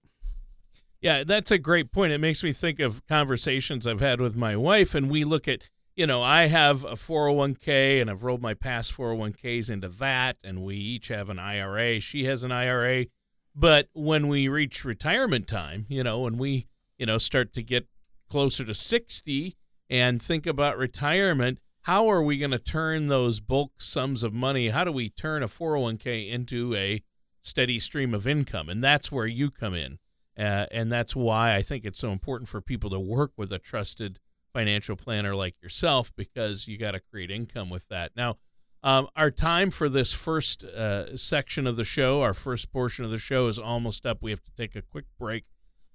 Yeah, 1.00 1.25
that's 1.25 1.50
a 1.50 1.58
great 1.58 1.90
point. 1.93 2.12
It 2.12 2.19
makes 2.19 2.44
me 2.44 2.52
think 2.52 2.78
of 2.78 3.04
conversations 3.06 3.87
I've 3.87 4.00
had 4.00 4.20
with 4.20 4.37
my 4.37 4.54
wife, 4.56 4.94
and 4.94 5.10
we 5.10 5.25
look 5.25 5.49
at 5.49 5.69
you 5.94 6.06
know, 6.06 6.22
I 6.22 6.46
have 6.46 6.84
a 6.84 6.94
401k 6.94 8.00
and 8.00 8.10
I've 8.10 8.22
rolled 8.22 8.42
my 8.42 8.54
past 8.54 8.96
401ks 8.96 9.70
into 9.70 9.88
that, 9.88 10.36
and 10.42 10.62
we 10.62 10.76
each 10.76 11.08
have 11.08 11.28
an 11.28 11.38
IRA. 11.38 12.00
She 12.00 12.24
has 12.24 12.44
an 12.44 12.52
IRA. 12.52 13.06
But 13.54 13.88
when 13.92 14.28
we 14.28 14.48
reach 14.48 14.84
retirement 14.84 15.46
time, 15.46 15.86
you 15.88 16.02
know, 16.02 16.20
when 16.20 16.38
we, 16.38 16.66
you 16.98 17.04
know, 17.04 17.18
start 17.18 17.52
to 17.54 17.62
get 17.62 17.86
closer 18.30 18.64
to 18.64 18.74
60 18.74 19.56
and 19.90 20.22
think 20.22 20.46
about 20.46 20.78
retirement, 20.78 21.58
how 21.82 22.08
are 22.08 22.22
we 22.22 22.38
going 22.38 22.52
to 22.52 22.58
turn 22.58 23.06
those 23.06 23.40
bulk 23.40 23.72
sums 23.82 24.22
of 24.22 24.32
money? 24.32 24.70
How 24.70 24.84
do 24.84 24.92
we 24.92 25.10
turn 25.10 25.42
a 25.42 25.48
401k 25.48 26.30
into 26.30 26.74
a 26.74 27.02
steady 27.42 27.78
stream 27.78 28.14
of 28.14 28.26
income? 28.26 28.70
And 28.70 28.82
that's 28.82 29.12
where 29.12 29.26
you 29.26 29.50
come 29.50 29.74
in. 29.74 29.98
Uh, 30.38 30.66
and 30.70 30.90
that's 30.90 31.14
why 31.14 31.54
I 31.54 31.60
think 31.60 31.84
it's 31.84 32.00
so 32.00 32.10
important 32.10 32.48
for 32.48 32.62
people 32.62 32.88
to 32.88 32.98
work 32.98 33.32
with 33.36 33.52
a 33.52 33.58
trusted 33.58 34.18
financial 34.52 34.96
planner 34.96 35.34
like 35.34 35.54
yourself 35.62 36.12
because 36.16 36.69
you 36.69 36.78
got 36.78 36.93
to 36.93 37.00
create 37.00 37.31
income 37.31 37.70
with 37.70 37.88
that. 37.88 38.12
Now, 38.16 38.37
um, 38.84 39.08
our 39.14 39.31
time 39.31 39.70
for 39.70 39.88
this 39.88 40.12
first 40.12 40.64
uh, 40.64 41.16
section 41.16 41.66
of 41.66 41.76
the 41.76 41.84
show, 41.84 42.20
our 42.20 42.34
first 42.34 42.72
portion 42.72 43.04
of 43.04 43.10
the 43.10 43.19
show, 43.19 43.46
is 43.49 43.58
almost 43.58 44.04
up. 44.04 44.19
We 44.20 44.31
have 44.31 44.43
to 44.43 44.52
take 44.56 44.75
a 44.75 44.82
quick 44.82 45.04
break. 45.19 45.44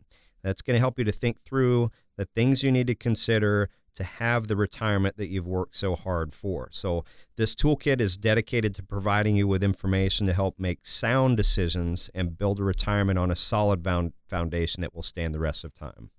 That's 0.42 0.62
going 0.62 0.74
to 0.74 0.80
help 0.80 0.98
you 0.98 1.04
to 1.04 1.12
think 1.12 1.44
through 1.44 1.90
the 2.16 2.24
things 2.24 2.62
you 2.62 2.72
need 2.72 2.86
to 2.86 2.94
consider 2.94 3.68
to 3.98 4.04
have 4.04 4.46
the 4.46 4.54
retirement 4.54 5.16
that 5.16 5.26
you've 5.26 5.46
worked 5.46 5.74
so 5.74 5.96
hard 5.96 6.32
for. 6.32 6.68
So, 6.70 7.04
this 7.34 7.56
toolkit 7.56 8.00
is 8.00 8.16
dedicated 8.16 8.72
to 8.76 8.82
providing 8.84 9.34
you 9.34 9.48
with 9.48 9.64
information 9.64 10.28
to 10.28 10.32
help 10.32 10.56
make 10.56 10.86
sound 10.86 11.36
decisions 11.36 12.08
and 12.14 12.38
build 12.38 12.60
a 12.60 12.62
retirement 12.62 13.18
on 13.18 13.32
a 13.32 13.36
solid 13.36 13.84
foundation 14.28 14.82
that 14.82 14.94
will 14.94 15.02
stand 15.02 15.34
the 15.34 15.40
rest 15.40 15.64
of 15.64 15.74
time. 15.74 16.10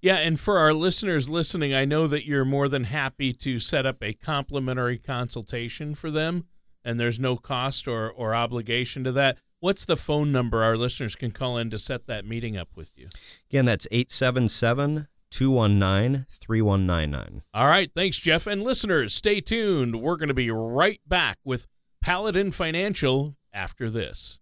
Yeah, 0.00 0.16
and 0.16 0.40
for 0.40 0.58
our 0.58 0.72
listeners 0.72 1.28
listening, 1.28 1.74
I 1.74 1.84
know 1.84 2.06
that 2.06 2.24
you're 2.24 2.46
more 2.46 2.66
than 2.66 2.84
happy 2.84 3.34
to 3.34 3.60
set 3.60 3.84
up 3.84 4.02
a 4.02 4.14
complimentary 4.14 4.96
consultation 4.96 5.94
for 5.94 6.10
them, 6.10 6.46
and 6.82 6.98
there's 6.98 7.20
no 7.20 7.36
cost 7.36 7.86
or, 7.86 8.10
or 8.10 8.34
obligation 8.34 9.04
to 9.04 9.12
that. 9.12 9.36
What's 9.60 9.84
the 9.84 9.96
phone 9.96 10.32
number 10.32 10.62
our 10.62 10.78
listeners 10.78 11.14
can 11.14 11.32
call 11.32 11.58
in 11.58 11.68
to 11.70 11.78
set 11.78 12.06
that 12.06 12.24
meeting 12.24 12.56
up 12.56 12.68
with 12.74 12.92
you? 12.96 13.08
Again, 13.50 13.66
that's 13.66 13.86
877 13.90 15.08
219 15.30 16.26
3199. 16.30 17.42
All 17.54 17.66
right. 17.66 17.90
Thanks, 17.94 18.18
Jeff. 18.18 18.46
And 18.46 18.62
listeners, 18.62 19.14
stay 19.14 19.40
tuned. 19.40 20.00
We're 20.00 20.16
going 20.16 20.28
to 20.28 20.34
be 20.34 20.50
right 20.50 21.00
back 21.06 21.38
with 21.44 21.66
Paladin 22.00 22.52
Financial 22.52 23.36
after 23.52 23.90
this. 23.90 24.38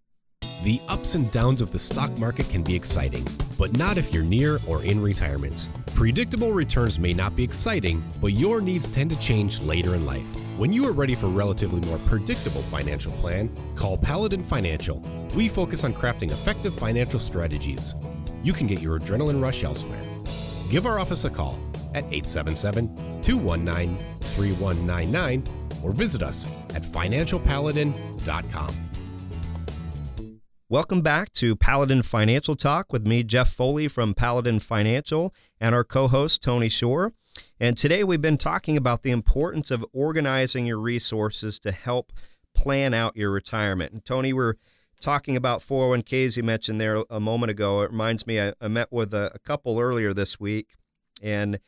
The 0.63 0.81
ups 0.89 1.15
and 1.15 1.31
downs 1.31 1.61
of 1.61 1.71
the 1.71 1.79
stock 1.79 2.17
market 2.19 2.49
can 2.49 2.63
be 2.63 2.75
exciting, 2.75 3.25
but 3.59 3.77
not 3.77 3.97
if 3.97 4.13
you're 4.13 4.23
near 4.23 4.57
or 4.67 4.83
in 4.83 5.01
retirement. 5.01 5.67
Predictable 5.93 6.51
returns 6.51 6.97
may 6.97 7.13
not 7.13 7.35
be 7.35 7.43
exciting, 7.43 8.03
but 8.21 8.33
your 8.33 8.59
needs 8.59 8.87
tend 8.87 9.09
to 9.11 9.19
change 9.19 9.61
later 9.61 9.93
in 9.93 10.05
life. 10.05 10.27
When 10.57 10.73
you 10.73 10.85
are 10.87 10.93
ready 10.93 11.13
for 11.13 11.27
a 11.27 11.29
relatively 11.29 11.79
more 11.81 11.99
predictable 11.99 12.63
financial 12.63 13.11
plan, 13.13 13.49
call 13.75 13.97
Paladin 13.97 14.43
Financial. 14.43 15.03
We 15.35 15.47
focus 15.47 15.83
on 15.83 15.93
crafting 15.93 16.31
effective 16.31 16.73
financial 16.73 17.19
strategies. 17.19 17.93
You 18.41 18.53
can 18.53 18.65
get 18.65 18.81
your 18.81 18.99
adrenaline 18.99 19.41
rush 19.41 19.63
elsewhere 19.63 20.01
give 20.69 20.85
our 20.85 20.99
office 20.99 21.23
a 21.23 21.29
call 21.29 21.59
at 21.95 22.03
877 22.05 23.21
219 23.21 23.97
3199 23.97 25.43
or 25.83 25.91
visit 25.91 26.23
us 26.23 26.51
at 26.75 26.81
financialpaladin.com. 26.81 28.75
Welcome 30.69 31.01
back 31.01 31.31
to 31.33 31.55
Paladin 31.55 32.01
Financial 32.01 32.55
Talk 32.55 32.91
with 32.91 33.07
me, 33.07 33.23
Jeff 33.23 33.53
Foley 33.53 33.87
from 33.87 34.13
Paladin 34.13 34.59
Financial, 34.59 35.33
and 35.61 35.73
our 35.73 35.85
co 35.85 36.09
host, 36.09 36.43
Tony 36.43 36.67
Shore. 36.67 37.13
And 37.57 37.77
today 37.77 38.03
we've 38.03 38.21
been 38.21 38.37
talking 38.37 38.75
about 38.75 39.03
the 39.03 39.11
importance 39.11 39.71
of 39.71 39.85
organizing 39.93 40.65
your 40.65 40.79
resources 40.79 41.57
to 41.61 41.71
help 41.71 42.11
plan 42.53 42.93
out 42.93 43.15
your 43.15 43.31
retirement. 43.31 43.93
And 43.93 44.03
Tony, 44.03 44.33
we're 44.33 44.55
talking 45.01 45.35
about 45.35 45.61
401ks 45.61 46.37
you 46.37 46.43
mentioned 46.43 46.81
there 46.81 47.03
a 47.09 47.19
moment 47.19 47.51
ago, 47.51 47.81
it 47.81 47.91
reminds 47.91 48.25
me 48.25 48.41
I, 48.41 48.53
I 48.59 48.67
met 48.67 48.91
with 48.91 49.13
a, 49.13 49.31
a, 49.33 49.39
couple 49.39 49.79
earlier 49.79 50.13
this 50.13 50.39
week, 50.39 50.75
and 51.21 51.59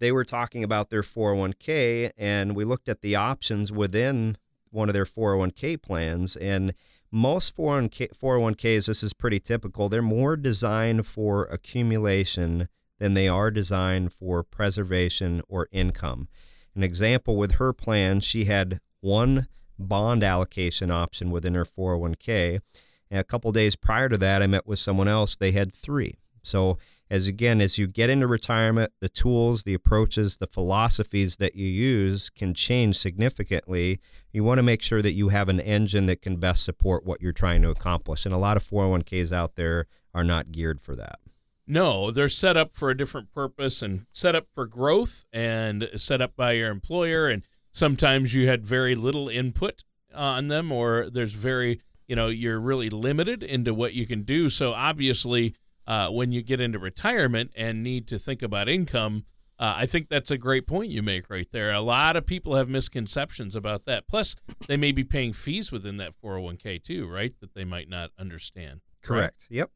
they 0.00 0.12
were 0.12 0.24
talking 0.24 0.62
about 0.62 0.90
their 0.90 1.02
401k, 1.02 2.10
and 2.16 2.54
we 2.54 2.64
looked 2.64 2.88
at 2.88 3.00
the 3.00 3.16
options 3.16 3.72
within 3.72 4.36
one 4.70 4.88
of 4.88 4.92
their 4.94 5.04
401k 5.04 5.80
plans. 5.80 6.36
And 6.36 6.74
most 7.10 7.56
401k, 7.56 8.16
401ks, 8.16 8.86
this 8.86 9.02
is 9.02 9.12
pretty 9.12 9.40
typical, 9.40 9.88
they're 9.88 10.02
more 10.02 10.36
designed 10.36 11.06
for 11.06 11.44
accumulation 11.44 12.68
than 12.98 13.14
they 13.14 13.28
are 13.28 13.50
designed 13.50 14.12
for 14.12 14.42
preservation 14.42 15.42
or 15.48 15.68
income. 15.72 16.28
An 16.74 16.82
example 16.82 17.36
with 17.36 17.52
her 17.52 17.72
plan, 17.72 18.20
she 18.20 18.46
had 18.46 18.80
one 19.00 19.46
bond 19.78 20.22
allocation 20.22 20.90
option 20.90 21.30
within 21.30 21.54
her 21.54 21.64
401k. 21.64 22.60
And 23.10 23.20
a 23.20 23.24
couple 23.24 23.52
days 23.52 23.76
prior 23.76 24.08
to 24.08 24.18
that, 24.18 24.42
I 24.42 24.46
met 24.46 24.66
with 24.66 24.78
someone 24.78 25.08
else, 25.08 25.36
they 25.36 25.52
had 25.52 25.74
three. 25.74 26.18
So 26.42 26.78
as 27.10 27.26
again 27.26 27.60
as 27.60 27.78
you 27.78 27.86
get 27.86 28.10
into 28.10 28.26
retirement 28.26 28.92
the 29.00 29.08
tools 29.08 29.62
the 29.64 29.74
approaches 29.74 30.38
the 30.38 30.46
philosophies 30.46 31.36
that 31.36 31.54
you 31.54 31.66
use 31.66 32.30
can 32.30 32.54
change 32.54 32.96
significantly 32.96 34.00
you 34.32 34.42
want 34.42 34.58
to 34.58 34.62
make 34.62 34.82
sure 34.82 35.02
that 35.02 35.12
you 35.12 35.28
have 35.28 35.48
an 35.48 35.60
engine 35.60 36.06
that 36.06 36.22
can 36.22 36.36
best 36.36 36.64
support 36.64 37.04
what 37.04 37.20
you're 37.20 37.32
trying 37.32 37.62
to 37.62 37.70
accomplish 37.70 38.24
and 38.24 38.34
a 38.34 38.38
lot 38.38 38.56
of 38.56 38.64
401ks 38.66 39.32
out 39.32 39.54
there 39.56 39.86
are 40.14 40.24
not 40.24 40.50
geared 40.50 40.80
for 40.80 40.96
that 40.96 41.18
no 41.66 42.10
they're 42.10 42.28
set 42.28 42.56
up 42.56 42.74
for 42.74 42.90
a 42.90 42.96
different 42.96 43.32
purpose 43.32 43.82
and 43.82 44.06
set 44.12 44.34
up 44.34 44.46
for 44.54 44.66
growth 44.66 45.24
and 45.32 45.88
set 45.96 46.20
up 46.20 46.34
by 46.36 46.52
your 46.52 46.70
employer 46.70 47.28
and 47.28 47.42
sometimes 47.74 48.32
you 48.32 48.48
had 48.48 48.64
very 48.66 48.94
little 48.94 49.28
input 49.28 49.84
on 50.14 50.48
them 50.48 50.72
or 50.72 51.10
there's 51.10 51.32
very 51.32 51.82
you 52.06 52.16
know 52.16 52.28
you're 52.28 52.60
really 52.60 52.88
limited 52.88 53.42
into 53.42 53.74
what 53.74 53.92
you 53.92 54.06
can 54.06 54.22
do 54.22 54.48
so 54.48 54.72
obviously 54.72 55.54
uh, 55.86 56.08
when 56.08 56.32
you 56.32 56.42
get 56.42 56.60
into 56.60 56.78
retirement 56.78 57.50
and 57.56 57.82
need 57.82 58.08
to 58.08 58.18
think 58.18 58.42
about 58.42 58.68
income. 58.68 59.24
Uh, 59.58 59.74
I 59.76 59.86
think 59.86 60.08
that's 60.08 60.30
a 60.30 60.38
great 60.38 60.66
point 60.66 60.90
you 60.90 61.02
make 61.02 61.30
right 61.30 61.48
there. 61.52 61.72
A 61.72 61.80
lot 61.80 62.16
of 62.16 62.26
people 62.26 62.56
have 62.56 62.68
misconceptions 62.68 63.54
about 63.54 63.84
that. 63.84 64.08
Plus, 64.08 64.34
they 64.66 64.76
may 64.76 64.90
be 64.90 65.04
paying 65.04 65.32
fees 65.32 65.70
within 65.70 65.96
that 65.98 66.12
401k 66.22 66.82
too, 66.82 67.06
right? 67.06 67.32
That 67.40 67.54
they 67.54 67.64
might 67.64 67.88
not 67.88 68.10
understand. 68.18 68.80
Correct. 69.02 69.46
Yep. 69.50 69.70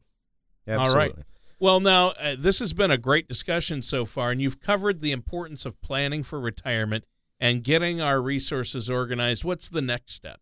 Absolutely. 0.66 0.90
All 0.90 0.96
right. 0.96 1.14
Well, 1.60 1.80
now, 1.80 2.08
uh, 2.10 2.36
this 2.38 2.58
has 2.60 2.72
been 2.72 2.90
a 2.90 2.98
great 2.98 3.28
discussion 3.28 3.82
so 3.82 4.04
far, 4.04 4.30
and 4.30 4.40
you've 4.40 4.60
covered 4.60 5.00
the 5.00 5.12
importance 5.12 5.64
of 5.64 5.80
planning 5.80 6.22
for 6.22 6.40
retirement 6.40 7.04
and 7.40 7.62
getting 7.62 8.00
our 8.00 8.20
resources 8.20 8.90
organized. 8.90 9.44
What's 9.44 9.68
the 9.68 9.82
next 9.82 10.12
step? 10.12 10.40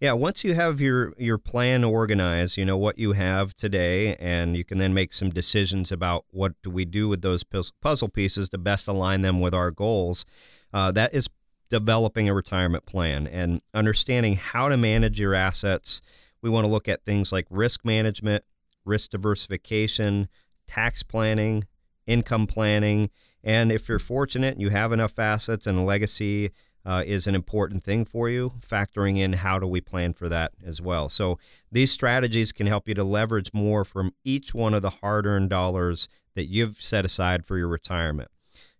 Yeah, 0.00 0.12
once 0.14 0.42
you 0.42 0.54
have 0.54 0.80
your 0.80 1.12
your 1.16 1.38
plan 1.38 1.84
organized, 1.84 2.56
you 2.56 2.64
know 2.64 2.76
what 2.76 2.98
you 2.98 3.12
have 3.12 3.54
today, 3.54 4.16
and 4.16 4.56
you 4.56 4.64
can 4.64 4.78
then 4.78 4.92
make 4.92 5.12
some 5.12 5.30
decisions 5.30 5.92
about 5.92 6.24
what 6.30 6.54
do 6.62 6.70
we 6.70 6.84
do 6.84 7.08
with 7.08 7.22
those 7.22 7.44
puzzle 7.80 8.08
pieces 8.08 8.48
to 8.48 8.58
best 8.58 8.88
align 8.88 9.22
them 9.22 9.40
with 9.40 9.54
our 9.54 9.70
goals. 9.70 10.26
Uh, 10.72 10.90
that 10.92 11.14
is 11.14 11.28
developing 11.68 12.28
a 12.28 12.34
retirement 12.34 12.86
plan 12.86 13.26
and 13.26 13.60
understanding 13.72 14.34
how 14.36 14.68
to 14.68 14.76
manage 14.76 15.20
your 15.20 15.34
assets. 15.34 16.02
We 16.42 16.50
want 16.50 16.66
to 16.66 16.70
look 16.70 16.88
at 16.88 17.04
things 17.04 17.30
like 17.30 17.46
risk 17.48 17.84
management, 17.84 18.44
risk 18.84 19.10
diversification, 19.10 20.28
tax 20.66 21.02
planning, 21.02 21.66
income 22.06 22.46
planning, 22.46 23.10
and 23.44 23.72
if 23.72 23.88
you're 23.88 23.98
fortunate, 23.98 24.60
you 24.60 24.70
have 24.70 24.92
enough 24.92 25.18
assets 25.18 25.66
and 25.66 25.84
legacy 25.84 26.50
uh, 26.84 27.02
is 27.06 27.26
an 27.26 27.34
important 27.34 27.82
thing 27.82 28.04
for 28.04 28.28
you, 28.28 28.54
factoring 28.60 29.18
in 29.18 29.34
how 29.34 29.58
do 29.58 29.66
we 29.66 29.80
plan 29.80 30.12
for 30.12 30.28
that 30.28 30.52
as 30.64 30.80
well. 30.80 31.08
So 31.08 31.38
these 31.70 31.92
strategies 31.92 32.52
can 32.52 32.66
help 32.66 32.88
you 32.88 32.94
to 32.94 33.04
leverage 33.04 33.50
more 33.52 33.84
from 33.84 34.12
each 34.24 34.52
one 34.52 34.74
of 34.74 34.82
the 34.82 34.90
hard 34.90 35.26
earned 35.26 35.50
dollars 35.50 36.08
that 36.34 36.46
you've 36.46 36.80
set 36.80 37.04
aside 37.04 37.44
for 37.44 37.56
your 37.56 37.68
retirement. 37.68 38.30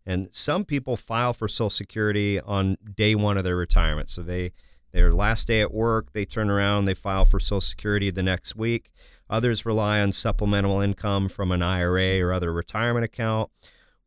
And 0.04 0.28
some 0.32 0.64
people 0.64 0.96
file 0.96 1.32
for 1.32 1.46
Social 1.46 1.70
Security 1.70 2.40
on 2.40 2.76
day 2.96 3.14
one 3.14 3.36
of 3.36 3.44
their 3.44 3.56
retirement. 3.56 4.10
So 4.10 4.22
they 4.22 4.52
their 4.90 5.12
last 5.12 5.46
day 5.46 5.62
at 5.62 5.72
work, 5.72 6.12
they 6.12 6.26
turn 6.26 6.50
around, 6.50 6.84
they 6.84 6.94
file 6.94 7.24
for 7.24 7.40
Social 7.40 7.62
Security 7.62 8.10
the 8.10 8.22
next 8.22 8.56
week. 8.56 8.90
Others 9.30 9.64
rely 9.64 10.02
on 10.02 10.12
supplemental 10.12 10.80
income 10.80 11.30
from 11.30 11.50
an 11.50 11.62
IRA 11.62 12.20
or 12.20 12.30
other 12.30 12.52
retirement 12.52 13.04
account 13.04 13.50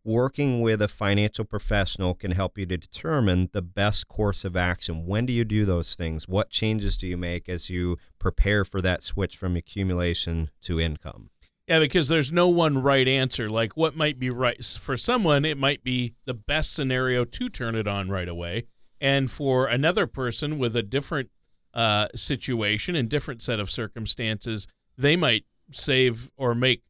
working 0.05 0.61
with 0.61 0.81
a 0.81 0.87
financial 0.87 1.43
professional 1.43 2.13
can 2.13 2.31
help 2.31 2.57
you 2.57 2.65
to 2.67 2.77
determine 2.77 3.49
the 3.51 3.61
best 3.61 4.07
course 4.07 4.45
of 4.45 4.55
action. 4.55 5.05
When 5.05 5.25
do 5.25 5.33
you 5.33 5.43
do 5.43 5.65
those 5.65 5.95
things? 5.95 6.27
What 6.27 6.49
changes 6.49 6.95
do 6.95 7.07
you 7.07 7.17
make 7.17 7.49
as 7.49 7.69
you 7.69 7.97
prepare 8.19 8.63
for 8.63 8.81
that 8.81 9.03
switch 9.03 9.35
from 9.35 9.55
accumulation 9.55 10.51
to 10.61 10.79
income? 10.79 11.31
Yeah, 11.67 11.79
because 11.79 12.07
there's 12.07 12.31
no 12.31 12.47
one 12.47 12.83
right 12.83 13.07
answer. 13.07 13.49
Like 13.49 13.75
what 13.75 13.95
might 13.95 14.19
be 14.19 14.29
right 14.29 14.63
for 14.63 14.95
someone, 14.95 15.43
it 15.43 15.57
might 15.57 15.83
be 15.83 16.13
the 16.25 16.35
best 16.35 16.73
scenario 16.73 17.25
to 17.25 17.49
turn 17.49 17.75
it 17.75 17.87
on 17.87 18.09
right 18.09 18.29
away. 18.29 18.67
And 19.01 19.31
for 19.31 19.65
another 19.65 20.05
person 20.05 20.59
with 20.59 20.75
a 20.75 20.83
different 20.83 21.29
uh, 21.73 22.07
situation 22.15 22.95
and 22.95 23.09
different 23.09 23.41
set 23.41 23.59
of 23.59 23.71
circumstances, 23.71 24.67
they 24.97 25.15
might 25.15 25.45
save 25.71 26.29
or 26.37 26.53
make 26.53 26.83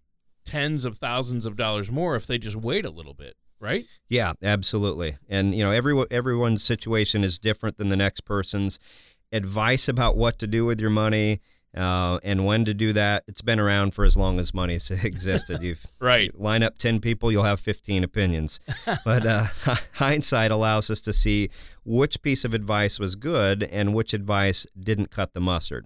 tens 0.45 0.85
of 0.85 0.97
thousands 0.97 1.45
of 1.45 1.55
dollars 1.55 1.91
more 1.91 2.15
if 2.15 2.27
they 2.27 2.37
just 2.37 2.55
wait 2.55 2.85
a 2.85 2.89
little 2.89 3.13
bit 3.13 3.35
right? 3.61 3.85
Yeah, 4.09 4.33
absolutely. 4.43 5.17
And 5.29 5.55
you 5.55 5.63
know, 5.63 5.71
every 5.71 6.05
everyone's 6.11 6.63
situation 6.63 7.23
is 7.23 7.39
different 7.39 7.77
than 7.77 7.87
the 7.89 7.95
next 7.95 8.21
person's. 8.21 8.79
Advice 9.31 9.87
about 9.87 10.15
what 10.17 10.37
to 10.39 10.45
do 10.45 10.65
with 10.65 10.79
your 10.79 10.89
money 10.91 11.41
uh, 11.75 12.19
and 12.23 12.45
when 12.45 12.63
to 12.63 12.73
do 12.73 12.93
that, 12.93 13.23
it's 13.27 13.41
been 13.41 13.59
around 13.59 13.93
for 13.93 14.05
as 14.05 14.15
long 14.15 14.39
as 14.39 14.53
money's 14.53 14.89
existed. 15.03 15.61
You've 15.61 15.85
right. 15.99 16.31
You 16.33 16.39
line 16.41 16.63
up 16.63 16.77
ten 16.77 16.99
people, 16.99 17.31
you'll 17.31 17.43
have 17.43 17.59
fifteen 17.59 18.03
opinions. 18.03 18.59
but 19.05 19.25
uh, 19.25 19.47
hindsight 19.95 20.51
allows 20.51 20.89
us 20.89 21.01
to 21.01 21.13
see 21.13 21.49
which 21.83 22.21
piece 22.21 22.45
of 22.45 22.53
advice 22.53 22.99
was 22.99 23.15
good 23.15 23.63
and 23.63 23.93
which 23.93 24.13
advice 24.13 24.65
didn't 24.79 25.11
cut 25.11 25.33
the 25.33 25.41
mustard 25.41 25.85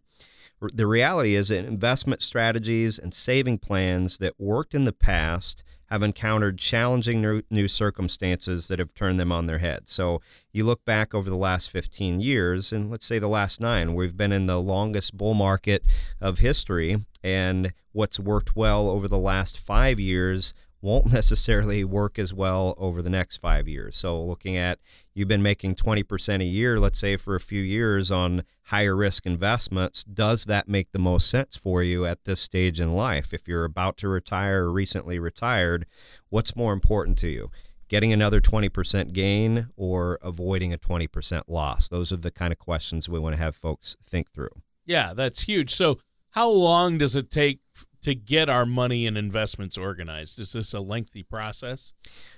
the 0.62 0.88
reality 0.88 1.36
is 1.36 1.50
that 1.50 1.66
investment 1.66 2.22
strategies 2.22 3.00
and 3.00 3.14
saving 3.14 3.60
plans 3.60 4.18
that 4.18 4.40
worked 4.40 4.74
in 4.74 4.84
the 4.84 4.94
past 4.94 5.64
have 5.88 6.04
encountered 6.04 6.60
challenging 6.60 7.42
new, 7.50 7.68
circumstances 7.68 8.68
that 8.68 8.78
have 8.78 8.94
turned 8.94 9.20
them 9.20 9.32
on 9.32 9.48
their 9.48 9.58
head. 9.58 9.88
So 9.88 10.22
you 10.52 10.64
look 10.64 10.86
back 10.86 11.16
over 11.16 11.30
the 11.30 11.38
last 11.38 11.72
15 11.72 12.20
years, 12.20 12.72
and 12.72 12.92
let's 12.92 13.08
say 13.08 13.18
the 13.18 13.28
last 13.28 13.60
nine, 13.60 13.96
we've 13.96 14.16
been 14.16 14.32
in 14.32 14.46
the 14.46 14.62
longest 14.62 15.18
bull 15.18 15.34
market 15.34 15.84
of 16.22 16.40
history. 16.40 17.06
And 17.24 17.74
what's 17.92 18.20
worked 18.20 18.56
well 18.56 18.90
over 18.90 19.08
the 19.08 19.18
last 19.18 19.58
five 19.58 20.00
years 20.00 20.54
won't 20.82 21.12
necessarily 21.14 21.84
work 21.84 22.18
as 22.20 22.34
well 22.34 22.76
over 22.78 23.02
the 23.02 23.10
next 23.10 23.38
five 23.38 23.68
years. 23.68 23.96
So, 23.96 24.22
looking 24.22 24.58
at 24.58 24.80
you've 25.14 25.28
been 25.28 25.44
making 25.44 25.76
20% 25.76 26.42
a 26.42 26.46
year, 26.46 26.80
let's 26.80 27.00
say 27.00 27.18
for 27.18 27.36
a 27.36 27.40
few 27.40 27.62
years 27.62 28.12
on 28.12 28.44
higher 28.64 28.96
risk 28.96 29.26
investments, 29.26 30.04
does 30.04 30.46
that 30.46 30.68
make 30.68 30.92
the 30.92 31.00
most 31.00 31.30
sense 31.30 31.56
for 31.56 31.82
you 31.82 32.06
at 32.06 32.26
this 32.26 32.40
stage 32.40 32.80
in 32.80 32.94
life? 32.94 33.34
If 33.34 33.48
you're 33.48 33.66
about 33.66 33.98
to 33.98 34.08
retire 34.08 34.66
or 34.66 34.72
recently 34.72 35.20
retired, 35.20 35.86
what's 36.30 36.56
more 36.56 36.74
important 36.74 37.18
to 37.20 37.30
you? 37.30 37.50
Getting 37.88 38.14
another 38.14 38.40
20% 38.40 39.14
gain 39.14 39.70
or 39.76 40.20
avoiding 40.22 40.72
a 40.72 40.78
20% 40.78 41.44
loss? 41.48 41.88
Those 41.88 42.12
are 42.12 42.18
the 42.18 42.30
kind 42.30 42.54
of 42.54 42.60
questions 42.60 43.10
we 43.10 43.18
want 43.18 43.36
to 43.36 43.42
have 43.42 43.56
folks 43.56 43.96
think 44.06 44.32
through. 44.32 44.62
Yeah, 44.86 45.14
that's 45.16 45.42
huge. 45.42 45.74
So, 45.74 46.00
how 46.34 46.48
long 46.50 47.00
does 47.00 47.16
it 47.16 47.32
take 47.32 47.60
to 48.02 48.16
get 48.16 48.50
our 48.50 48.66
money 48.66 49.06
and 49.06 49.18
investments 49.18 49.78
organized? 49.78 50.40
Is 50.40 50.54
this 50.54 50.74
a 50.74 50.80
lengthy 50.80 51.24
process? 51.24 51.94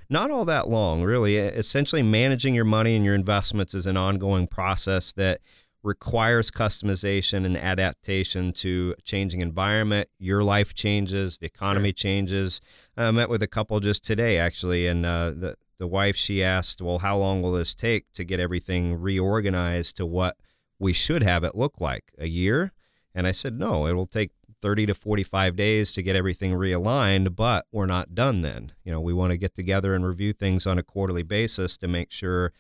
Not 0.10 0.32
all 0.32 0.46
that 0.46 0.70
long, 0.70 1.04
really. 1.04 1.38
Essentially, 1.38 2.04
managing 2.04 2.54
your 2.56 2.66
money 2.66 2.96
and 2.96 3.06
your 3.06 3.16
investments 3.16 3.74
is 3.74 3.86
an 3.86 3.98
ongoing 3.98 4.48
process 4.48 5.12
that 5.14 5.42
requires 5.84 6.52
customization 6.52 7.46
and 7.46 7.58
adaptation 7.58 8.54
to 8.54 8.96
changing 9.04 9.42
environment. 9.42 10.10
Your 10.20 10.44
life 10.44 10.74
changes, 10.74 11.38
the 11.38 11.48
economy 11.48 11.90
sure. 11.90 11.94
changes. 11.94 12.62
I 12.96 13.10
met 13.12 13.30
with 13.30 13.42
a 13.42 13.48
couple 13.48 13.80
just 13.80 14.04
today, 14.04 14.38
actually, 14.38 14.88
and 14.88 15.06
uh, 15.06 15.32
the 15.32 15.56
the 15.78 15.88
wife 15.88 16.16
she 16.16 16.44
asked, 16.44 16.82
"Well, 16.82 17.00
how 17.00 17.18
long 17.18 17.42
will 17.42 17.54
this 17.54 17.74
take 17.74 18.12
to 18.14 18.24
get 18.24 18.40
everything 18.40 19.00
reorganized 19.00 19.98
to 19.98 20.06
what 20.06 20.38
we 20.78 20.94
should 20.94 21.24
have 21.24 21.44
it 21.44 21.56
look 21.56 21.82
like? 21.82 22.12
A 22.20 22.28
year?" 22.28 22.72
And 23.16 23.26
I 23.26 23.32
said, 23.32 23.58
"No, 23.58 23.88
it 23.88 23.94
will 23.94 24.06
take 24.06 24.32
30 24.62 24.88
to 24.88 24.94
45 24.94 25.56
days 25.56 25.92
to 25.94 26.04
get 26.04 26.16
everything 26.16 26.52
realigned, 26.54 27.36
but 27.36 27.66
we're 27.72 27.86
not 27.86 28.16
done 28.16 28.42
then. 28.42 28.74
You 28.84 28.92
know, 28.92 29.02
we 29.02 29.14
want 29.14 29.32
to 29.32 29.38
get 29.38 29.56
together 29.56 29.96
and 29.96 30.06
review 30.06 30.34
things 30.34 30.68
on 30.68 30.78
a 30.78 30.84
quarterly 30.84 31.24
basis 31.24 31.78
to 31.78 31.88
make 31.88 32.12
sure 32.12 32.54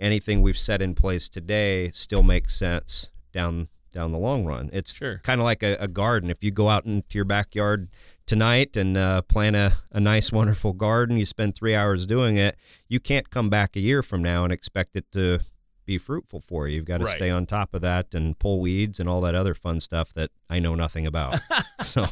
anything 0.00 0.42
we've 0.42 0.58
set 0.58 0.82
in 0.82 0.94
place 0.94 1.28
today 1.28 1.90
still 1.92 2.22
makes 2.22 2.54
sense 2.54 3.10
down 3.32 3.68
down 3.92 4.10
the 4.10 4.18
long 4.18 4.44
run. 4.44 4.68
It's 4.72 4.94
sure. 4.94 5.20
kind 5.22 5.40
of 5.40 5.44
like 5.44 5.62
a, 5.62 5.76
a, 5.78 5.86
garden. 5.86 6.28
If 6.28 6.42
you 6.42 6.50
go 6.50 6.68
out 6.68 6.84
into 6.84 7.16
your 7.16 7.24
backyard 7.24 7.88
tonight 8.26 8.76
and 8.76 8.96
uh, 8.96 9.22
plant 9.22 9.54
a, 9.54 9.74
a 9.92 10.00
nice, 10.00 10.32
wonderful 10.32 10.72
garden, 10.72 11.16
you 11.16 11.24
spend 11.24 11.54
three 11.54 11.76
hours 11.76 12.04
doing 12.04 12.36
it, 12.36 12.56
you 12.88 12.98
can't 12.98 13.30
come 13.30 13.48
back 13.48 13.76
a 13.76 13.80
year 13.80 14.02
from 14.02 14.20
now 14.20 14.42
and 14.42 14.52
expect 14.52 14.96
it 14.96 15.10
to 15.12 15.40
be 15.86 15.98
fruitful 15.98 16.40
for 16.40 16.66
you. 16.68 16.76
You've 16.76 16.84
got 16.84 16.98
to 16.98 17.04
Right. 17.04 17.16
stay 17.16 17.30
on 17.30 17.46
top 17.46 17.74
of 17.74 17.82
that 17.82 18.14
and 18.14 18.38
pull 18.38 18.60
weeds 18.60 18.98
and 19.00 19.08
all 19.08 19.20
that 19.22 19.34
other 19.34 19.54
fun 19.54 19.80
stuff 19.80 20.12
that 20.14 20.30
I 20.48 20.58
know 20.58 20.74
nothing 20.74 21.06
about. 21.06 21.40
so, 21.82 22.06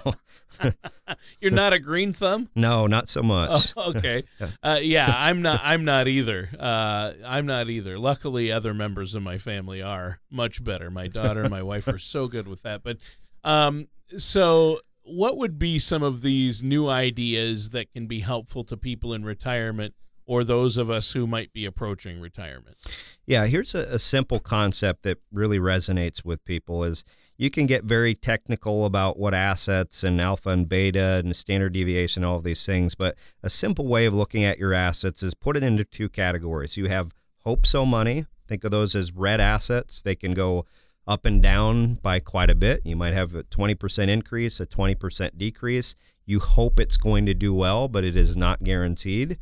You're 1.41 1.51
not 1.51 1.73
a 1.73 1.79
green 1.79 2.13
thumb. 2.13 2.49
no, 2.55 2.87
not 2.87 3.09
so 3.09 3.23
much. 3.23 3.73
Oh, 3.77 3.91
okay. 3.91 4.25
Uh, 4.63 4.79
yeah, 4.83 5.13
I'm 5.15 5.43
not. 5.43 5.61
I'm 5.65 5.85
not 5.85 6.09
either. 6.09 6.51
Uh, 6.59 7.13
I'm 7.25 7.47
not 7.47 7.69
either. 7.69 7.99
Luckily, 7.99 8.53
other 8.53 8.75
members 8.75 9.15
of 9.15 9.23
my 9.23 9.39
family 9.39 9.83
are 9.83 10.21
much 10.31 10.63
better. 10.63 10.91
My 10.91 11.09
daughter 11.09 11.43
and 11.43 11.51
my 11.51 11.63
wife 11.63 11.89
are 11.89 11.99
so 11.99 12.29
good 12.29 12.47
with 12.47 12.63
that. 12.63 12.83
But 12.83 12.99
um, 13.45 13.89
so, 14.19 14.81
what 15.05 15.37
would 15.39 15.59
be 15.59 15.79
some 15.79 16.03
of 16.03 16.23
these 16.23 16.63
new 16.63 16.89
ideas 16.89 17.71
that 17.71 17.93
can 17.93 18.07
be 18.07 18.21
helpful 18.21 18.65
to 18.65 18.77
people 18.77 19.15
in 19.15 19.25
retirement 19.25 19.95
or 20.33 20.45
those 20.45 20.79
of 20.79 20.89
us 20.89 21.13
who 21.13 21.27
might 21.27 21.53
be 21.53 21.67
approaching 21.67 22.19
retirement? 22.19 22.79
Yeah, 23.27 23.45
here's 23.45 23.75
a, 23.75 23.81
a 23.81 23.99
simple 23.99 24.41
concept 24.41 25.03
that 25.03 25.19
really 25.31 25.59
resonates 25.59 26.25
with 26.25 26.43
people 26.47 26.85
is 26.85 27.05
you 27.37 27.51
can 27.51 27.67
get 27.67 27.85
very 27.85 28.15
technical 28.15 28.87
about 28.87 29.19
what 29.19 29.35
assets 29.35 30.03
and 30.03 30.19
alpha 30.23 30.49
and 30.49 30.67
beta 30.67 31.21
and 31.23 31.37
standard 31.37 31.75
deviation, 31.75 32.25
all 32.25 32.37
of 32.37 32.45
these 32.45 32.65
things, 32.65 32.95
but 32.95 33.15
a 33.43 33.51
simple 33.51 33.87
way 33.87 34.07
of 34.07 34.15
looking 34.15 34.43
at 34.43 34.59
your 34.59 34.73
assets 34.73 35.23
is 35.23 35.35
put 35.35 35.55
it 35.55 35.63
into 35.63 35.85
two 35.85 36.09
categories. 36.09 36.79
You 36.79 36.87
have 36.87 37.13
hope 37.41 37.67
so 37.67 37.85
money. 37.85 38.25
Think 38.49 38.65
of 38.65 38.71
those 38.71 38.95
as 38.95 39.13
red 39.13 39.39
assets. 39.39 40.01
They 40.01 40.15
can 40.15 40.33
go 40.33 40.65
up 41.07 41.27
and 41.27 41.43
down 41.43 41.97
by 41.97 42.21
quite 42.21 42.49
a 42.49 42.55
bit. 42.55 42.87
You 42.87 42.97
might 42.97 43.13
have 43.13 43.35
a 43.35 43.43
20% 43.43 44.09
increase, 44.09 44.61
a 44.61 44.67
20% 44.67 45.37
decrease. 45.37 45.95
You 46.25 46.41
hope 46.41 46.81
it's 46.81 46.97
going 46.97 47.27
to 47.27 47.35
do 47.35 47.53
well, 47.53 47.87
but 47.87 48.03
it 48.03 48.17
is 48.17 48.35
not 48.35 48.65
guaranteed 48.65 49.37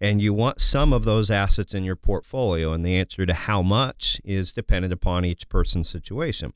and 0.00 0.22
you 0.22 0.32
want 0.32 0.60
some 0.60 0.92
of 0.92 1.04
those 1.04 1.30
assets 1.30 1.74
in 1.74 1.84
your 1.84 1.96
portfolio 1.96 2.72
and 2.72 2.84
the 2.84 2.96
answer 2.96 3.26
to 3.26 3.34
how 3.34 3.62
much 3.62 4.20
is 4.24 4.52
dependent 4.52 4.92
upon 4.92 5.24
each 5.24 5.48
person's 5.48 5.88
situation. 5.88 6.52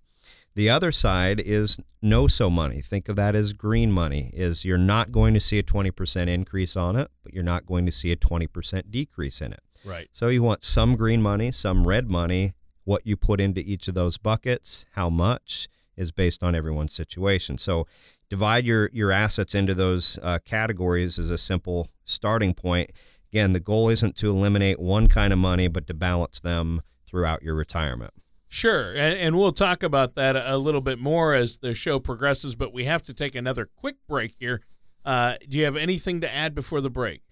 The 0.55 0.69
other 0.69 0.93
side 0.93 1.41
is 1.41 1.79
know 2.03 2.29
so 2.29 2.51
money. 2.51 2.83
Think 2.83 3.09
of 3.09 3.17
that 3.17 3.35
as 3.35 3.53
green 3.53 3.91
money 3.91 4.31
is 4.35 4.65
you're 4.65 4.77
not 4.77 5.11
going 5.11 5.33
to 5.35 5.41
see 5.41 5.59
a 5.59 5.63
20% 5.63 6.29
increase 6.29 6.77
on 6.77 6.97
it 6.97 7.11
but 7.23 7.33
you're 7.33 7.43
not 7.43 7.67
going 7.67 7.87
to 7.87 7.93
see 7.93 8.13
a 8.13 8.17
20% 8.17 8.91
decrease 8.91 9.41
in 9.41 9.53
it. 9.53 9.61
Right. 9.85 10.09
so 10.13 10.29
you 10.29 10.45
want 10.45 10.63
some 10.63 10.95
green 10.95 11.23
money 11.23 11.51
some 11.51 11.89
red 11.89 12.09
money. 12.09 12.55
What 12.85 13.07
you 13.07 13.17
put 13.17 13.41
into 13.41 13.61
each 13.61 13.89
of 13.89 13.95
those 13.95 14.19
buckets 14.19 14.85
how 14.93 15.09
much 15.11 15.69
is 15.97 16.13
based 16.13 16.43
on 16.43 16.55
everyone's 16.55 16.93
situation. 16.93 17.59
So 17.59 17.87
divide 18.29 18.65
your 18.65 18.91
your 18.93 19.11
assets 19.11 19.55
into 19.55 19.75
those 19.75 20.19
uh, 20.23 20.39
categories 20.45 21.19
is 21.19 21.31
a 21.31 21.39
simple 21.39 21.89
starting 22.05 22.55
point 22.55 22.91
Again, 23.33 23.55
the 23.55 23.61
goal 23.61 23.89
isn't 23.89 24.15
to 24.17 24.29
eliminate 24.29 24.79
one 24.79 25.09
kind 25.09 25.33
of 25.33 25.39
money, 25.39 25.67
but 25.67 25.87
to 25.87 25.95
balance 25.95 26.39
them 26.39 26.83
throughout 27.07 27.43
your 27.43 27.55
retirement. 27.55 28.13
Sure, 28.49 28.93
and, 28.93 29.19
and 29.19 29.39
we'll 29.39 29.53
talk 29.53 29.83
about 29.83 30.15
that 30.17 30.37
a 30.37 30.59
little 30.59 30.83
bit 30.83 30.99
more 30.99 31.33
as 31.33 31.57
the 31.59 31.73
show 31.73 31.99
progresses. 31.99 32.55
But 32.55 32.75
we 32.75 32.85
have 32.85 33.03
to 33.05 33.15
take 33.15 33.35
another 33.35 33.71
quick 33.75 33.97
break 34.07 34.35
here. 34.39 34.61
Uh, 35.03 35.37
do 35.49 35.57
you 35.57 35.65
have 35.65 35.77
anything 35.77 36.21
to 36.21 36.33
add 36.33 36.55
before 36.55 36.83
the 36.83 36.91
break? 36.91 37.23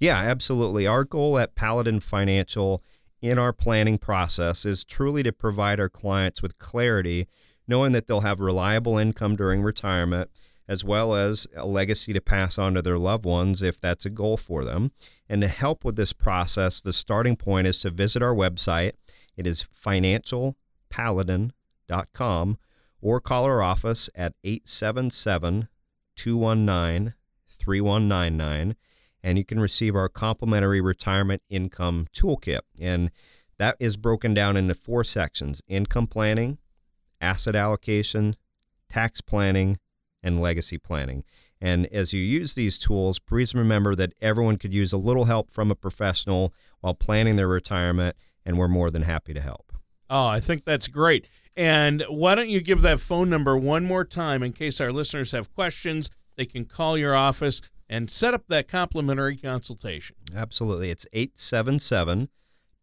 Yeah, 0.00 0.16
absolutely. 0.16 0.86
Our 0.86 1.04
goal 1.04 1.38
at 1.38 1.54
Paladin 1.54 2.00
Financial 2.00 2.82
in 3.20 3.38
our 3.38 3.52
planning 3.52 3.98
process 3.98 4.64
is 4.64 4.84
truly 4.84 5.22
to 5.22 5.32
provide 5.32 5.78
our 5.78 5.90
clients 5.90 6.40
with 6.40 6.58
clarity, 6.58 7.26
knowing 7.68 7.92
that 7.92 8.06
they'll 8.06 8.20
have 8.20 8.40
reliable 8.40 8.96
income 8.96 9.36
during 9.36 9.62
retirement, 9.62 10.30
as 10.68 10.84
well 10.84 11.14
as 11.14 11.46
a 11.54 11.66
legacy 11.66 12.12
to 12.12 12.20
pass 12.20 12.58
on 12.58 12.74
to 12.74 12.82
their 12.82 12.98
loved 12.98 13.24
ones 13.24 13.62
if 13.62 13.80
that's 13.80 14.04
a 14.06 14.10
goal 14.10 14.36
for 14.36 14.64
them. 14.64 14.92
And 15.28 15.42
to 15.42 15.48
help 15.48 15.84
with 15.84 15.96
this 15.96 16.12
process, 16.12 16.80
the 16.80 16.92
starting 16.92 17.34
point 17.36 17.66
is 17.66 17.80
to 17.80 17.90
visit 17.90 18.22
our 18.22 18.34
website. 18.34 18.92
It 19.36 19.46
is 19.46 19.66
financialpaladin.com 19.84 22.58
or 23.00 23.20
call 23.20 23.44
our 23.44 23.62
office 23.62 24.10
at 24.14 24.34
877 24.44 25.68
219 26.16 27.14
3199 27.48 28.76
and 29.24 29.38
you 29.38 29.44
can 29.44 29.58
receive 29.58 29.96
our 29.96 30.08
complimentary 30.08 30.82
retirement 30.82 31.42
income 31.48 32.06
toolkit. 32.14 32.60
And 32.78 33.10
that 33.58 33.76
is 33.80 33.96
broken 33.96 34.34
down 34.34 34.56
into 34.56 34.74
four 34.74 35.02
sections 35.02 35.62
income 35.66 36.06
planning, 36.06 36.58
asset 37.22 37.56
allocation, 37.56 38.36
tax 38.90 39.22
planning, 39.22 39.78
and 40.24 40.40
legacy 40.40 40.78
planning. 40.78 41.22
And 41.60 41.86
as 41.86 42.12
you 42.12 42.20
use 42.20 42.54
these 42.54 42.78
tools, 42.78 43.20
please 43.20 43.54
remember 43.54 43.94
that 43.94 44.12
everyone 44.20 44.56
could 44.56 44.74
use 44.74 44.92
a 44.92 44.98
little 44.98 45.26
help 45.26 45.50
from 45.50 45.70
a 45.70 45.76
professional 45.76 46.52
while 46.80 46.94
planning 46.94 47.36
their 47.36 47.46
retirement, 47.46 48.16
and 48.44 48.58
we're 48.58 48.68
more 48.68 48.90
than 48.90 49.02
happy 49.02 49.32
to 49.34 49.40
help. 49.40 49.72
Oh, 50.10 50.26
I 50.26 50.40
think 50.40 50.64
that's 50.64 50.88
great. 50.88 51.28
And 51.56 52.04
why 52.08 52.34
don't 52.34 52.50
you 52.50 52.60
give 52.60 52.82
that 52.82 53.00
phone 53.00 53.30
number 53.30 53.56
one 53.56 53.84
more 53.84 54.04
time 54.04 54.42
in 54.42 54.52
case 54.52 54.80
our 54.80 54.92
listeners 54.92 55.30
have 55.30 55.54
questions? 55.54 56.10
They 56.36 56.46
can 56.46 56.64
call 56.64 56.98
your 56.98 57.14
office 57.14 57.60
and 57.88 58.10
set 58.10 58.34
up 58.34 58.44
that 58.48 58.66
complimentary 58.66 59.36
consultation. 59.36 60.16
Absolutely. 60.34 60.90
It's 60.90 61.06
877 61.12 62.28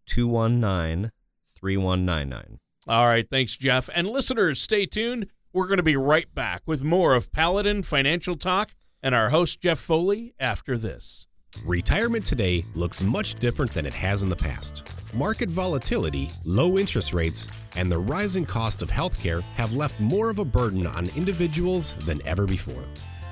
219 0.06 1.12
3199. 1.56 2.60
All 2.88 3.06
right, 3.06 3.30
thanks, 3.30 3.56
Jeff. 3.58 3.90
And 3.94 4.10
listeners, 4.10 4.60
stay 4.60 4.86
tuned. 4.86 5.28
We're 5.54 5.68
going 5.68 5.78
to 5.78 5.84
be 5.84 5.98
right 5.98 6.34
back 6.34 6.62
with 6.66 6.82
more 6.82 7.14
of 7.14 7.34
Paladin 7.34 7.84
Financial 7.84 8.38
Talk 8.38 8.74
and 9.04 9.14
our 9.14 9.32
host, 9.32 9.60
Jeff 9.60 9.80
Foley, 9.80 10.34
after 10.40 10.78
this. 10.78 11.28
Retirement 11.66 12.26
today 12.26 12.64
looks 12.74 13.04
much 13.04 13.36
different 13.36 13.74
than 13.74 13.86
it 13.86 13.92
has 13.92 14.24
in 14.24 14.30
the 14.30 14.36
past. 14.36 14.88
Market 15.14 15.50
volatility, 15.50 16.30
low 16.46 16.78
interest 16.78 17.14
rates, 17.14 17.50
and 17.76 17.92
the 17.92 18.00
rising 18.00 18.46
cost 18.46 18.82
of 18.82 18.90
healthcare 18.90 19.42
have 19.56 19.74
left 19.74 20.00
more 20.00 20.30
of 20.30 20.40
a 20.40 20.46
burden 20.46 20.88
on 20.88 21.10
individuals 21.18 21.96
than 22.06 22.26
ever 22.26 22.46
before. 22.46 22.86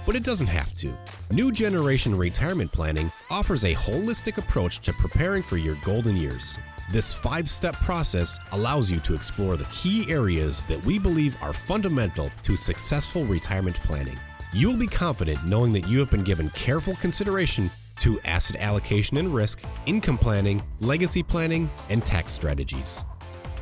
But 0.06 0.18
it 0.18 0.24
doesn't 0.26 0.48
have 0.48 0.74
to. 0.76 0.94
New 1.32 1.54
Generation 1.54 2.14
Retirement 2.14 2.74
Planning 2.74 3.14
offers 3.30 3.64
a 3.64 3.76
holistic 3.76 4.38
approach 4.38 4.80
to 4.80 4.92
preparing 4.92 5.42
for 5.42 5.56
your 5.56 5.76
golden 5.86 6.18
years. 6.18 6.58
This 6.92 7.14
five 7.14 7.48
step 7.48 7.76
process 7.76 8.40
allows 8.52 8.90
you 8.90 9.00
to 9.02 9.14
explore 9.14 9.58
the 9.58 9.66
key 9.66 10.12
areas 10.12 10.64
that 10.64 10.84
we 10.84 10.98
believe 10.98 11.38
are 11.40 11.54
fundamental 11.54 12.32
to 12.42 12.56
successful 12.56 13.26
retirement 13.26 13.80
planning. 13.82 14.18
You 14.54 14.72
will 14.72 14.78
be 14.78 14.88
confident 14.88 15.46
knowing 15.46 15.72
that 15.74 15.88
you 15.88 16.00
have 16.00 16.10
been 16.10 16.24
given 16.24 16.50
careful 16.50 16.96
consideration 16.96 17.70
to 17.98 18.20
asset 18.22 18.60
allocation 18.60 19.18
and 19.18 19.32
risk, 19.32 19.62
income 19.86 20.18
planning, 20.18 20.64
legacy 20.80 21.22
planning, 21.22 21.70
and 21.90 22.04
tax 22.04 22.32
strategies. 22.32 23.06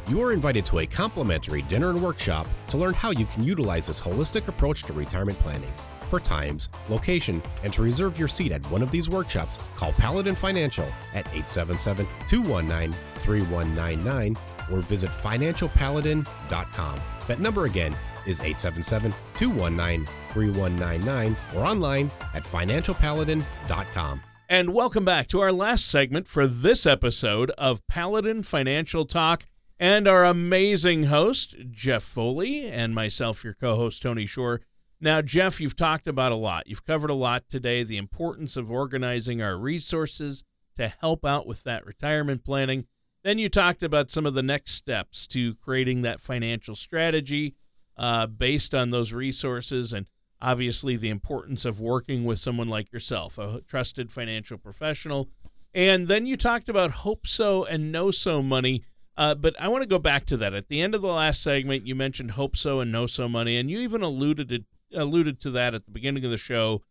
You 0.08 0.22
are 0.22 0.32
invited 0.32 0.66
to 0.68 0.80
a 0.80 0.86
complimentary 0.86 1.63
dinner 1.63 1.90
and 1.90 2.02
workshop 2.02 2.48
to 2.70 2.78
learn 2.78 2.94
how 2.94 3.12
you 3.12 3.26
can 3.26 3.44
utilize 3.44 3.88
this 3.88 4.00
holistic 4.00 4.48
approach 4.48 4.84
to 4.84 4.94
retirement 4.94 5.38
planning. 5.40 5.74
For 6.08 6.22
times, 6.22 6.70
location, 6.88 7.41
and 7.63 7.74
to 7.74 7.82
reserve 7.82 8.17
your 8.17 8.30
seat 8.30 8.54
at 8.54 8.65
one 8.72 8.82
of 8.82 8.91
these 8.91 9.10
workshops, 9.10 9.60
call 9.76 9.91
Paladin 9.91 10.36
Financial 10.36 10.88
at 11.13 11.28
877 11.28 12.08
219 12.28 12.93
3199 13.17 14.38
or 14.72 14.80
visit 14.80 15.10
financialpaladin.com. 15.10 17.02
That 17.28 17.39
number 17.39 17.65
again 17.65 17.96
is 18.26 18.39
877 18.39 19.13
219 19.36 20.06
3199 20.32 21.36
or 21.56 21.65
online 21.65 22.12
at 22.34 22.43
financialpaladin.com. 22.43 24.22
And 24.50 24.74
welcome 24.74 25.04
back 25.04 25.28
to 25.28 25.41
our 25.41 25.52
last 25.52 25.89
segment 25.89 26.30
for 26.30 26.48
this 26.48 26.86
episode 26.86 27.52
of 27.58 27.86
Paladin 27.88 28.43
Financial 28.43 29.06
Talk 29.06 29.46
and 29.78 30.08
our 30.08 30.24
amazing 30.24 31.04
host, 31.04 31.56
Jeff 31.70 32.04
Foley, 32.04 32.65
and 32.65 32.96
myself, 32.96 33.43
your 33.43 33.54
co 33.54 33.76
host, 33.76 34.02
Tony 34.02 34.26
Shore. 34.26 34.62
Now, 35.00 35.22
Jeff, 35.22 35.62
you've 35.62 35.76
talked 35.76 36.08
about 36.08 36.32
a 36.32 36.36
lot. 36.36 36.68
You've 36.68 36.86
covered 36.86 37.12
a 37.12 37.16
lot 37.16 37.44
today 37.50 37.84
the 37.84 37.98
importance 37.98 38.58
of 38.58 38.72
organizing 38.72 39.42
our 39.42 39.56
resources 39.56 40.44
to 40.76 40.88
help 40.88 41.24
out 41.24 41.46
with 41.46 41.64
that 41.64 41.86
retirement 41.86 42.44
planning. 42.44 42.86
Then 43.24 43.38
you 43.38 43.50
talked 43.50 43.84
about 43.84 44.10
some 44.10 44.26
of 44.26 44.34
the 44.34 44.44
next 44.44 44.72
steps 44.72 45.28
to 45.28 45.56
creating 45.56 46.02
that 46.02 46.20
financial 46.20 46.76
strategy 46.76 47.56
uh, 47.96 48.26
based 48.26 48.74
on 48.74 48.90
those 48.90 49.14
resources 49.14 49.94
and 49.94 50.08
obviously 50.42 50.96
the 50.96 51.10
importance 51.10 51.66
of 51.66 51.80
working 51.80 52.26
with 52.26 52.40
someone 52.40 52.68
like 52.68 52.92
yourself, 52.92 53.38
a 53.38 53.62
trusted 53.68 54.12
financial 54.12 54.58
professional. 54.58 55.30
And 55.74 56.08
then 56.08 56.26
you 56.26 56.38
talked 56.38 56.70
about 56.70 56.92
hope 56.92 57.28
so 57.28 57.66
and 57.66 57.92
know 57.92 58.10
so 58.10 58.42
money. 58.42 58.84
Uh, 59.16 59.36
but 59.36 59.60
I 59.60 59.68
want 59.68 59.82
to 59.82 59.88
go 59.88 60.00
back 60.00 60.26
to 60.28 60.38
that. 60.38 60.54
At 60.54 60.70
the 60.70 60.82
end 60.82 60.96
of 60.96 61.02
the 61.02 61.08
last 61.08 61.42
segment, 61.42 61.86
you 61.86 61.96
mentioned 61.96 62.32
hope 62.32 62.56
so 62.56 62.80
and 62.80 62.92
know 62.92 63.08
so 63.08 63.28
money, 63.28 63.58
and 63.58 63.70
you 63.70 63.80
even 63.80 64.04
alluded 64.04 64.66
alluded 64.93 65.39
to 65.41 65.52
that 65.52 65.73
at 65.73 65.86
the 65.86 65.91
beginning 65.91 66.23
of 66.26 66.32
the 66.32 66.38
show. 66.38 66.82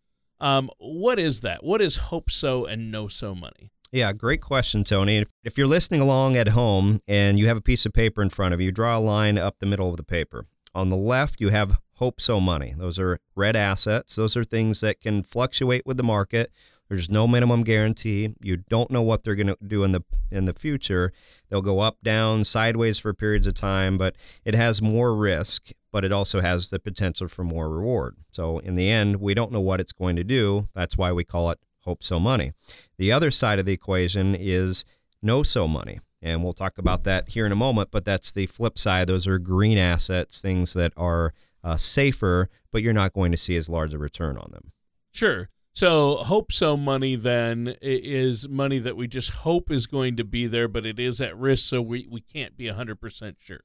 Um, 0.40 0.70
what 0.78 1.18
is 1.18 1.40
that? 1.40 1.64
What 1.64 1.80
is 1.80 1.96
hope 1.96 2.30
so 2.30 2.64
and 2.66 2.90
know 2.90 3.08
so 3.08 3.34
money? 3.34 3.70
Yeah, 3.92 4.12
great 4.12 4.40
question, 4.42 4.84
Tony. 4.84 5.16
If- 5.18 5.28
If 5.44 5.56
you're 5.56 5.66
listening 5.66 6.00
along 6.00 6.36
at 6.36 6.48
home 6.48 7.00
and 7.08 7.38
you 7.38 7.46
have 7.46 7.56
a 7.56 7.62
piece 7.62 7.86
of 7.86 7.92
paper 7.92 8.20
in 8.20 8.28
front 8.30 8.52
of 8.52 8.60
you, 8.60 8.70
draw 8.72 8.98
a 8.98 9.00
line 9.00 9.38
up 9.38 9.56
the 9.60 9.66
middle 9.66 9.88
of 9.90 9.96
the 9.96 10.02
paper. 10.02 10.46
On 10.74 10.88
the 10.90 10.96
left, 10.96 11.40
you 11.40 11.48
have 11.50 11.78
hope 11.94 12.20
so 12.20 12.38
money. 12.40 12.74
Those 12.76 12.98
are 12.98 13.18
red 13.34 13.56
assets. 13.56 14.16
Those 14.16 14.36
are 14.36 14.44
things 14.44 14.80
that 14.80 15.00
can 15.00 15.22
fluctuate 15.22 15.86
with 15.86 15.96
the 15.96 16.02
market. 16.02 16.50
There's 16.90 17.08
no 17.10 17.26
minimum 17.26 17.64
guarantee. 17.64 18.34
You 18.42 18.58
don't 18.58 18.90
know 18.90 19.02
what 19.02 19.24
they're 19.24 19.34
going 19.34 19.46
to 19.48 19.56
do 19.66 19.82
in 19.82 19.92
the 19.92 20.02
in 20.30 20.44
the 20.44 20.52
future. 20.52 21.12
They'll 21.48 21.62
go 21.62 21.80
up, 21.80 21.96
down, 22.02 22.44
sideways 22.44 22.98
for 22.98 23.14
periods 23.14 23.46
of 23.46 23.54
time, 23.54 23.96
but 23.96 24.14
it 24.44 24.54
has 24.54 24.82
more 24.82 25.14
risk, 25.16 25.70
but 25.96 26.04
it 26.04 26.12
also 26.12 26.42
has 26.42 26.68
the 26.68 26.78
potential 26.78 27.26
for 27.26 27.42
more 27.42 27.70
reward. 27.70 28.18
So 28.30 28.58
in 28.58 28.74
the 28.74 28.90
end, 28.90 29.16
we 29.16 29.32
don't 29.32 29.50
know 29.50 29.62
what 29.62 29.80
it's 29.80 29.94
going 29.94 30.14
to 30.16 30.24
do. 30.24 30.68
That's 30.74 30.98
why 30.98 31.10
we 31.10 31.24
call 31.24 31.50
it 31.50 31.58
hope 31.86 32.04
so 32.04 32.20
money. 32.20 32.52
The 32.98 33.10
other 33.10 33.30
side 33.30 33.58
of 33.58 33.64
the 33.64 33.72
equation 33.72 34.34
is 34.34 34.84
know 35.22 35.42
so 35.42 35.66
money. 35.66 36.00
And 36.20 36.44
we'll 36.44 36.52
talk 36.52 36.76
about 36.76 37.04
that 37.04 37.30
here 37.30 37.46
in 37.46 37.52
a 37.52 37.56
moment, 37.56 37.88
but 37.90 38.04
that's 38.04 38.30
the 38.30 38.44
flip 38.44 38.78
side. 38.78 39.06
Those 39.06 39.26
are 39.26 39.38
green 39.38 39.78
assets, 39.78 40.38
things 40.38 40.74
that 40.74 40.92
are 40.98 41.32
uh, 41.64 41.78
safer, 41.78 42.50
but 42.70 42.82
you're 42.82 42.92
not 42.92 43.14
going 43.14 43.32
to 43.32 43.38
see 43.38 43.56
as 43.56 43.70
large 43.70 43.94
a 43.94 43.98
return 43.98 44.36
on 44.36 44.50
them. 44.52 44.72
Sure. 45.12 45.48
So, 45.72 46.16
hope 46.16 46.52
so 46.52 46.76
money 46.76 47.16
then 47.16 47.74
is 47.80 48.50
money 48.50 48.80
that 48.80 48.98
we 48.98 49.08
just 49.08 49.30
hope 49.30 49.70
is 49.70 49.86
going 49.86 50.16
to 50.16 50.24
be 50.24 50.46
there, 50.46 50.68
but 50.68 50.84
it 50.84 51.00
is 51.00 51.22
at 51.22 51.34
risk, 51.38 51.66
so 51.66 51.80
we, 51.80 52.06
we 52.10 52.20
can't 52.20 52.54
be 52.54 52.66
100% 52.66 53.36
sure. 53.38 53.60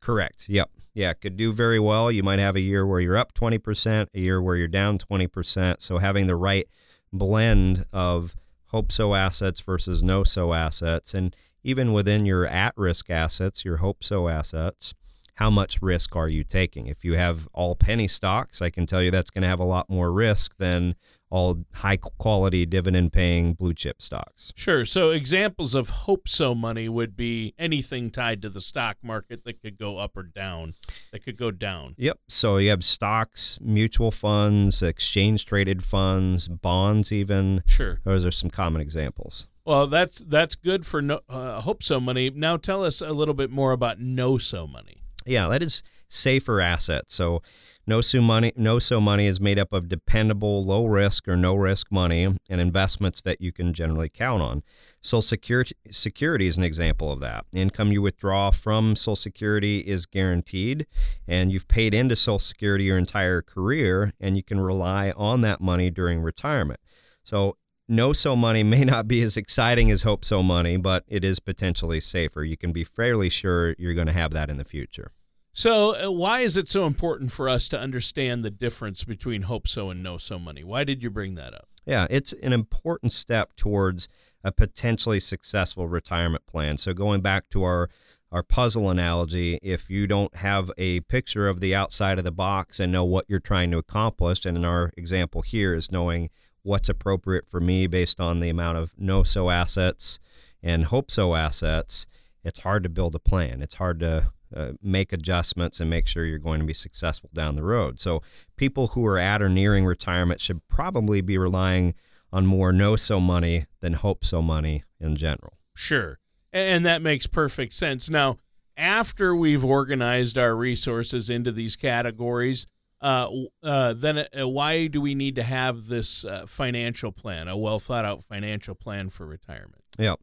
Correct. 0.00 0.48
Yep. 0.48 0.70
Yeah, 0.96 1.12
could 1.12 1.36
do 1.36 1.52
very 1.52 1.78
well. 1.78 2.10
You 2.10 2.22
might 2.22 2.38
have 2.38 2.56
a 2.56 2.60
year 2.60 2.86
where 2.86 3.00
you're 3.00 3.18
up 3.18 3.34
20%, 3.34 4.06
a 4.14 4.18
year 4.18 4.40
where 4.40 4.56
you're 4.56 4.66
down 4.66 4.96
20%. 4.96 5.82
So, 5.82 5.98
having 5.98 6.26
the 6.26 6.36
right 6.36 6.66
blend 7.12 7.84
of 7.92 8.34
hope 8.68 8.90
so 8.90 9.14
assets 9.14 9.60
versus 9.60 10.02
know 10.02 10.24
so 10.24 10.54
assets, 10.54 11.12
and 11.12 11.36
even 11.62 11.92
within 11.92 12.24
your 12.24 12.46
at 12.46 12.72
risk 12.78 13.10
assets, 13.10 13.62
your 13.62 13.76
hope 13.76 14.02
so 14.02 14.28
assets, 14.28 14.94
how 15.36 15.50
much 15.50 15.80
risk 15.82 16.16
are 16.16 16.28
you 16.28 16.42
taking? 16.42 16.86
If 16.86 17.04
you 17.04 17.14
have 17.14 17.46
all 17.52 17.76
penny 17.76 18.08
stocks, 18.08 18.62
I 18.62 18.70
can 18.70 18.86
tell 18.86 19.02
you 19.02 19.10
that's 19.10 19.30
going 19.30 19.42
to 19.42 19.48
have 19.48 19.60
a 19.60 19.64
lot 19.64 19.88
more 19.88 20.10
risk 20.10 20.56
than 20.58 20.96
all 21.28 21.64
high 21.74 21.98
quality 21.98 22.64
dividend 22.64 23.12
paying 23.12 23.52
blue 23.52 23.74
chip 23.74 24.00
stocks. 24.00 24.52
Sure. 24.54 24.84
So 24.86 25.10
examples 25.10 25.74
of 25.74 25.90
hope 25.90 26.28
so 26.28 26.54
money 26.54 26.88
would 26.88 27.16
be 27.16 27.52
anything 27.58 28.10
tied 28.10 28.40
to 28.42 28.48
the 28.48 28.60
stock 28.60 28.96
market 29.02 29.44
that 29.44 29.60
could 29.60 29.76
go 29.76 29.98
up 29.98 30.16
or 30.16 30.22
down, 30.22 30.74
that 31.12 31.22
could 31.22 31.36
go 31.36 31.50
down. 31.50 31.94
Yep. 31.98 32.18
So 32.28 32.56
you 32.56 32.70
have 32.70 32.84
stocks, 32.84 33.58
mutual 33.60 34.10
funds, 34.10 34.82
exchange 34.82 35.44
traded 35.44 35.84
funds, 35.84 36.48
bonds 36.48 37.12
even. 37.12 37.62
Sure. 37.66 38.00
Those 38.04 38.24
are 38.24 38.32
some 38.32 38.48
common 38.48 38.80
examples. 38.80 39.48
Well, 39.66 39.88
that's 39.88 40.18
that's 40.20 40.54
good 40.54 40.86
for 40.86 41.02
no, 41.02 41.20
uh, 41.28 41.60
hope 41.60 41.82
so 41.82 41.98
money. 41.98 42.30
Now 42.30 42.56
tell 42.56 42.84
us 42.84 43.00
a 43.00 43.10
little 43.10 43.34
bit 43.34 43.50
more 43.50 43.72
about 43.72 44.00
know 44.00 44.38
so 44.38 44.66
money. 44.66 45.02
Yeah, 45.26 45.48
that 45.48 45.62
is 45.62 45.82
safer 46.08 46.60
assets. 46.60 47.14
So 47.14 47.42
know 47.86 48.00
so 48.00 48.20
money, 48.20 48.52
know 48.56 48.78
so 48.78 49.00
money 49.00 49.26
is 49.26 49.40
made 49.40 49.58
up 49.58 49.72
of 49.72 49.88
dependable, 49.88 50.64
low 50.64 50.86
risk 50.86 51.28
or 51.28 51.36
no 51.36 51.54
risk 51.54 51.88
money 51.90 52.36
and 52.48 52.60
investments 52.60 53.20
that 53.22 53.40
you 53.40 53.52
can 53.52 53.72
generally 53.72 54.08
count 54.08 54.42
on. 54.42 54.62
Social 55.00 55.22
Security, 55.22 55.74
Security 55.90 56.46
is 56.46 56.56
an 56.56 56.64
example 56.64 57.12
of 57.12 57.20
that. 57.20 57.44
Income 57.52 57.92
you 57.92 58.02
withdraw 58.02 58.50
from 58.50 58.96
Social 58.96 59.16
Security 59.16 59.80
is 59.80 60.06
guaranteed, 60.06 60.86
and 61.28 61.52
you've 61.52 61.68
paid 61.68 61.94
into 61.94 62.16
Social 62.16 62.38
Security 62.38 62.84
your 62.84 62.98
entire 62.98 63.42
career, 63.42 64.12
and 64.20 64.36
you 64.36 64.42
can 64.42 64.60
rely 64.60 65.12
on 65.16 65.42
that 65.42 65.60
money 65.60 65.90
during 65.90 66.20
retirement. 66.20 66.80
So 67.22 67.56
know 67.88 68.12
so 68.12 68.34
money 68.34 68.62
may 68.64 68.84
not 68.84 69.06
be 69.06 69.22
as 69.22 69.36
exciting 69.36 69.90
as 69.90 70.02
hope 70.02 70.24
so 70.24 70.42
money, 70.42 70.76
but 70.76 71.04
it 71.06 71.24
is 71.24 71.38
potentially 71.40 72.00
safer. 72.00 72.42
You 72.42 72.56
can 72.56 72.72
be 72.72 72.84
fairly 72.84 73.30
sure 73.30 73.74
you're 73.78 73.94
going 73.94 74.08
to 74.08 74.12
have 74.12 74.32
that 74.32 74.50
in 74.50 74.58
the 74.58 74.64
future. 74.64 75.12
So, 75.56 75.96
uh, 75.96 76.10
why 76.10 76.40
is 76.40 76.58
it 76.58 76.68
so 76.68 76.84
important 76.84 77.32
for 77.32 77.48
us 77.48 77.66
to 77.70 77.80
understand 77.80 78.44
the 78.44 78.50
difference 78.50 79.04
between 79.04 79.42
hope 79.42 79.66
so 79.66 79.88
and 79.88 80.02
know 80.02 80.18
so 80.18 80.38
money? 80.38 80.62
Why 80.62 80.84
did 80.84 81.02
you 81.02 81.08
bring 81.08 81.34
that 81.36 81.54
up? 81.54 81.66
Yeah, 81.86 82.06
it's 82.10 82.34
an 82.34 82.52
important 82.52 83.14
step 83.14 83.56
towards 83.56 84.06
a 84.44 84.52
potentially 84.52 85.18
successful 85.18 85.88
retirement 85.88 86.44
plan. 86.46 86.76
So, 86.76 86.92
going 86.92 87.22
back 87.22 87.48
to 87.50 87.62
our 87.64 87.88
our 88.30 88.42
puzzle 88.42 88.90
analogy, 88.90 89.58
if 89.62 89.88
you 89.88 90.06
don't 90.06 90.36
have 90.36 90.70
a 90.76 91.00
picture 91.00 91.48
of 91.48 91.60
the 91.60 91.74
outside 91.74 92.18
of 92.18 92.24
the 92.24 92.30
box 92.30 92.78
and 92.78 92.92
know 92.92 93.04
what 93.06 93.24
you're 93.26 93.40
trying 93.40 93.70
to 93.70 93.78
accomplish, 93.78 94.44
and 94.44 94.58
in 94.58 94.64
our 94.66 94.92
example 94.94 95.40
here 95.40 95.74
is 95.74 95.90
knowing 95.90 96.28
what's 96.64 96.90
appropriate 96.90 97.48
for 97.48 97.60
me 97.60 97.86
based 97.86 98.20
on 98.20 98.40
the 98.40 98.50
amount 98.50 98.76
of 98.76 98.92
know 98.98 99.22
so 99.22 99.48
assets 99.48 100.18
and 100.62 100.84
hope 100.84 101.10
so 101.10 101.34
assets, 101.34 102.06
it's 102.44 102.60
hard 102.60 102.82
to 102.82 102.90
build 102.90 103.14
a 103.14 103.18
plan. 103.18 103.62
It's 103.62 103.76
hard 103.76 104.00
to 104.00 104.32
uh, 104.54 104.72
make 104.82 105.12
adjustments 105.12 105.80
and 105.80 105.90
make 105.90 106.06
sure 106.06 106.24
you're 106.24 106.38
going 106.38 106.60
to 106.60 106.66
be 106.66 106.72
successful 106.72 107.30
down 107.32 107.56
the 107.56 107.62
road. 107.62 108.00
So, 108.00 108.22
people 108.56 108.88
who 108.88 109.04
are 109.06 109.18
at 109.18 109.42
or 109.42 109.48
nearing 109.48 109.84
retirement 109.84 110.40
should 110.40 110.66
probably 110.68 111.20
be 111.20 111.38
relying 111.38 111.94
on 112.32 112.46
more 112.46 112.72
know 112.72 112.96
so 112.96 113.20
money 113.20 113.66
than 113.80 113.94
hope 113.94 114.24
so 114.24 114.42
money 114.42 114.84
in 115.00 115.16
general. 115.16 115.54
Sure. 115.74 116.18
And 116.52 116.84
that 116.86 117.02
makes 117.02 117.26
perfect 117.26 117.72
sense. 117.72 118.08
Now, 118.08 118.38
after 118.76 119.34
we've 119.34 119.64
organized 119.64 120.36
our 120.36 120.54
resources 120.54 121.30
into 121.30 121.50
these 121.52 121.76
categories, 121.76 122.66
uh, 123.00 123.28
uh, 123.62 123.92
then 123.92 124.26
uh, 124.38 124.48
why 124.48 124.86
do 124.86 125.00
we 125.00 125.14
need 125.14 125.36
to 125.36 125.42
have 125.42 125.86
this 125.86 126.24
uh, 126.24 126.46
financial 126.46 127.12
plan, 127.12 127.48
a 127.48 127.56
well 127.56 127.78
thought 127.78 128.04
out 128.04 128.24
financial 128.24 128.74
plan 128.74 129.10
for 129.10 129.26
retirement? 129.26 129.82
Yeah. 129.98 130.16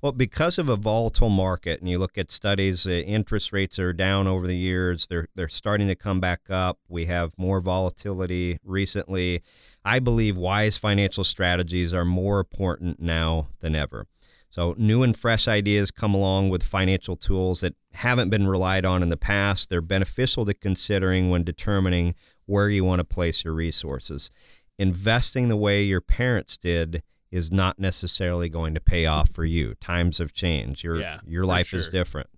Well, 0.00 0.12
because 0.12 0.58
of 0.58 0.68
a 0.68 0.76
volatile 0.76 1.30
market, 1.30 1.80
and 1.80 1.88
you 1.88 1.98
look 1.98 2.16
at 2.16 2.30
studies, 2.30 2.86
uh, 2.86 2.90
interest 2.90 3.52
rates 3.52 3.78
are 3.78 3.92
down 3.92 4.26
over 4.26 4.46
the 4.46 4.56
years. 4.56 5.06
They're 5.08 5.28
they're 5.34 5.48
starting 5.48 5.88
to 5.88 5.96
come 5.96 6.20
back 6.20 6.42
up. 6.48 6.78
We 6.88 7.06
have 7.06 7.36
more 7.36 7.60
volatility 7.60 8.58
recently. 8.64 9.42
I 9.84 9.98
believe 9.98 10.36
wise 10.36 10.76
financial 10.76 11.24
strategies 11.24 11.92
are 11.94 12.04
more 12.04 12.40
important 12.40 13.00
now 13.00 13.48
than 13.60 13.74
ever. 13.74 14.06
So, 14.48 14.74
new 14.78 15.02
and 15.02 15.16
fresh 15.16 15.48
ideas 15.48 15.90
come 15.90 16.14
along 16.14 16.48
with 16.50 16.62
financial 16.62 17.16
tools 17.16 17.60
that 17.60 17.74
haven't 17.92 18.30
been 18.30 18.46
relied 18.46 18.84
on 18.84 19.02
in 19.02 19.10
the 19.10 19.16
past. 19.16 19.68
They're 19.68 19.82
beneficial 19.82 20.46
to 20.46 20.54
considering 20.54 21.30
when 21.30 21.44
determining 21.44 22.14
where 22.46 22.68
you 22.68 22.84
want 22.84 23.00
to 23.00 23.04
place 23.04 23.44
your 23.44 23.54
resources. 23.54 24.30
Investing 24.78 25.48
the 25.48 25.56
way 25.56 25.82
your 25.82 26.00
parents 26.00 26.56
did 26.56 27.02
is 27.30 27.50
not 27.50 27.78
necessarily 27.78 28.48
going 28.48 28.74
to 28.74 28.80
pay 28.80 29.06
off 29.06 29.30
for 29.30 29.44
you. 29.44 29.74
Times 29.74 30.18
have 30.18 30.32
changed. 30.32 30.84
Your 30.84 31.00
yeah, 31.00 31.20
your 31.26 31.44
life 31.44 31.68
sure. 31.68 31.80
is 31.80 31.88
different. 31.88 32.28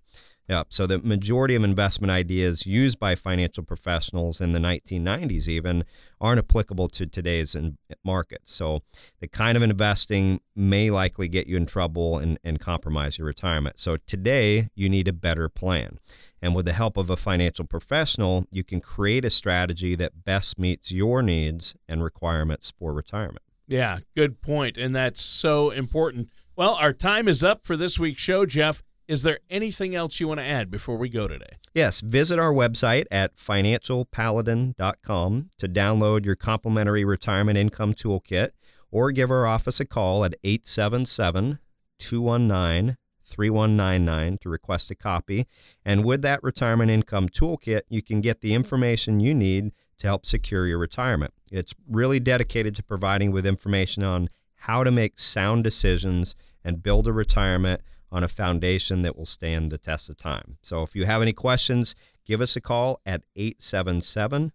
Yep. 0.49 0.67
So 0.69 0.87
the 0.87 0.97
majority 0.97 1.53
of 1.53 1.63
investment 1.63 2.09
ideas 2.09 2.65
used 2.65 2.97
by 2.99 3.13
financial 3.13 3.63
professionals 3.63 4.41
in 4.41 4.51
the 4.51 4.59
1990s 4.59 5.47
even 5.47 5.85
aren't 6.19 6.39
applicable 6.39 6.87
to 6.87 7.05
today's 7.05 7.55
markets. 8.03 8.51
So 8.51 8.81
the 9.19 9.27
kind 9.27 9.55
of 9.55 9.61
investing 9.61 10.41
may 10.55 10.89
likely 10.89 11.27
get 11.27 11.45
you 11.45 11.55
in 11.55 11.67
trouble 11.67 12.17
and, 12.17 12.39
and 12.43 12.59
compromise 12.59 13.19
your 13.19 13.27
retirement. 13.27 13.79
So 13.79 13.97
today 13.97 14.69
you 14.73 14.89
need 14.89 15.07
a 15.07 15.13
better 15.13 15.49
plan. 15.49 15.99
And 16.41 16.55
with 16.55 16.65
the 16.65 16.73
help 16.73 16.97
of 16.97 17.11
a 17.11 17.17
financial 17.17 17.65
professional, 17.65 18.47
you 18.51 18.63
can 18.63 18.81
create 18.81 19.25
a 19.25 19.29
strategy 19.29 19.93
that 19.95 20.25
best 20.25 20.57
meets 20.57 20.91
your 20.91 21.21
needs 21.21 21.75
and 21.87 22.01
requirements 22.01 22.73
for 22.75 22.91
retirement. 22.91 23.43
Yeah, 23.69 23.99
good 24.15 24.41
point. 24.41 24.77
And 24.77 24.95
that's 24.95 25.21
so 25.21 25.69
important. 25.69 26.29
Well, 26.55 26.73
our 26.73 26.91
time 26.91 27.27
is 27.27 27.43
up 27.43 27.65
for 27.65 27.77
this 27.77 27.99
week's 27.99 28.21
show, 28.21 28.45
Jeff. 28.45 28.83
Is 29.07 29.21
there 29.23 29.39
anything 29.49 29.95
else 29.95 30.19
you 30.19 30.27
want 30.27 30.39
to 30.39 30.45
add 30.45 30.69
before 30.69 30.97
we 30.97 31.07
go 31.07 31.27
today? 31.27 31.53
Yes, 31.73 32.01
visit 32.01 32.37
our 32.37 32.51
website 32.51 33.05
at 33.09 33.37
financialpaladin.com 33.37 35.49
to 35.57 35.67
download 35.67 36.25
your 36.25 36.35
complimentary 36.35 37.05
retirement 37.05 37.57
income 37.57 37.93
toolkit 37.93 38.49
or 38.91 39.11
give 39.11 39.31
our 39.31 39.45
office 39.45 39.79
a 39.79 39.85
call 39.85 40.25
at 40.25 40.35
877 40.43 41.59
219 41.99 42.97
3199 43.23 44.37
to 44.39 44.49
request 44.49 44.91
a 44.91 44.95
copy. 44.95 45.47
And 45.85 46.03
with 46.03 46.23
that 46.23 46.43
retirement 46.43 46.89
income 46.89 47.29
toolkit, 47.29 47.81
you 47.87 48.01
can 48.01 48.21
get 48.21 48.41
the 48.41 48.53
information 48.53 49.19
you 49.19 49.35
need 49.35 49.71
to 49.99 50.07
help 50.07 50.25
secure 50.25 50.65
your 50.65 50.77
retirement. 50.77 51.33
It's 51.51 51.73
really 51.87 52.19
dedicated 52.19 52.75
to 52.77 52.83
providing 52.83 53.31
with 53.31 53.45
information 53.45 54.03
on 54.03 54.29
how 54.55 54.83
to 54.83 54.91
make 54.91 55.19
sound 55.19 55.63
decisions 55.63 56.35
and 56.63 56.83
build 56.83 57.07
a 57.07 57.13
retirement 57.13 57.81
on 58.11 58.23
a 58.23 58.27
foundation 58.27 59.03
that 59.03 59.15
will 59.15 59.25
stand 59.25 59.71
the 59.71 59.77
test 59.77 60.09
of 60.09 60.17
time. 60.17 60.57
So 60.61 60.81
if 60.83 60.95
you 60.95 61.05
have 61.05 61.21
any 61.21 61.33
questions, 61.33 61.95
give 62.25 62.41
us 62.41 62.55
a 62.55 62.61
call 62.61 63.01
at 63.05 63.23
877 63.35 64.51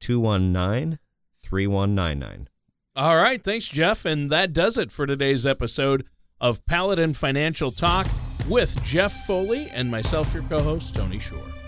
219 0.00 0.98
3199. 1.42 2.48
All 2.96 3.16
right. 3.16 3.42
Thanks, 3.42 3.68
Jeff. 3.68 4.04
And 4.04 4.30
that 4.30 4.52
does 4.52 4.76
it 4.76 4.92
for 4.92 5.06
today's 5.06 5.46
episode 5.46 6.04
of 6.40 6.64
Paladin 6.66 7.14
Financial 7.14 7.70
Talk 7.70 8.06
with 8.48 8.82
Jeff 8.82 9.12
Foley 9.26 9.68
and 9.70 9.90
myself, 9.90 10.34
your 10.34 10.42
co 10.44 10.62
host, 10.62 10.94
Tony 10.94 11.18
Shore. 11.18 11.59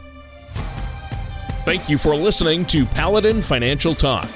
Thank 1.64 1.88
you 1.88 1.96
for 1.96 2.16
listening 2.16 2.64
to 2.66 2.84
Paladin 2.84 3.40
Financial 3.40 3.94
Talk. 3.94 4.28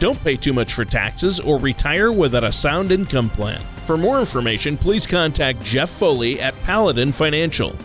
Don't 0.00 0.20
pay 0.24 0.36
too 0.36 0.52
much 0.52 0.74
for 0.74 0.84
taxes 0.84 1.38
or 1.38 1.60
retire 1.60 2.10
without 2.10 2.42
a 2.42 2.50
sound 2.50 2.90
income 2.90 3.30
plan. 3.30 3.60
For 3.84 3.96
more 3.96 4.18
information, 4.18 4.76
please 4.76 5.06
contact 5.06 5.62
Jeff 5.62 5.90
Foley 5.90 6.40
at 6.40 6.60
Paladin 6.62 7.12
Financial. 7.12 7.76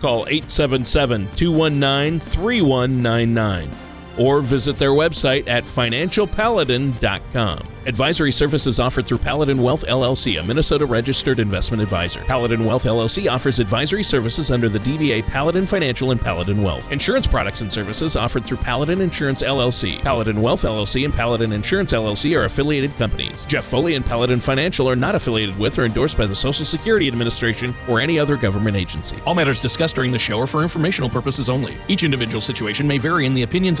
Call 0.00 0.28
877 0.28 1.28
219 1.34 2.20
3199 2.20 3.87
or 4.18 4.40
visit 4.40 4.78
their 4.78 4.90
website 4.90 5.48
at 5.48 5.64
financialpaladin.com. 5.64 7.68
Advisory 7.88 8.32
services 8.32 8.80
offered 8.80 9.06
through 9.06 9.16
Paladin 9.16 9.62
Wealth 9.62 9.82
LLC, 9.86 10.38
a 10.38 10.42
Minnesota 10.42 10.84
registered 10.84 11.38
investment 11.38 11.82
advisor. 11.82 12.20
Paladin 12.24 12.62
Wealth 12.62 12.84
LLC 12.84 13.32
offers 13.32 13.60
advisory 13.60 14.04
services 14.04 14.50
under 14.50 14.68
the 14.68 14.78
DBA 14.80 15.26
Paladin 15.26 15.66
Financial 15.66 16.10
and 16.10 16.20
Paladin 16.20 16.60
Wealth. 16.60 16.92
Insurance 16.92 17.26
products 17.26 17.62
and 17.62 17.72
services 17.72 18.14
offered 18.14 18.44
through 18.44 18.58
Paladin 18.58 19.00
Insurance 19.00 19.42
LLC. 19.42 20.02
Paladin 20.02 20.42
Wealth 20.42 20.64
LLC 20.64 21.06
and 21.06 21.14
Paladin 21.14 21.52
Insurance 21.52 21.94
LLC 21.94 22.38
are 22.38 22.44
affiliated 22.44 22.94
companies. 22.98 23.46
Jeff 23.46 23.64
Foley 23.64 23.94
and 23.94 24.04
Paladin 24.04 24.40
Financial 24.40 24.86
are 24.86 24.96
not 24.96 25.14
affiliated 25.14 25.56
with 25.56 25.78
or 25.78 25.86
endorsed 25.86 26.18
by 26.18 26.26
the 26.26 26.34
Social 26.34 26.66
Security 26.66 27.08
Administration 27.08 27.74
or 27.88 28.00
any 28.00 28.18
other 28.18 28.36
government 28.36 28.76
agency. 28.76 29.16
All 29.24 29.34
matters 29.34 29.62
discussed 29.62 29.94
during 29.94 30.12
the 30.12 30.18
show 30.18 30.38
are 30.40 30.46
for 30.46 30.60
informational 30.60 31.08
purposes 31.08 31.48
only. 31.48 31.78
Each 31.88 32.02
individual 32.02 32.42
situation 32.42 32.86
may 32.86 32.98
vary, 32.98 33.24
and 33.24 33.34
the 33.34 33.44
opinions 33.44 33.80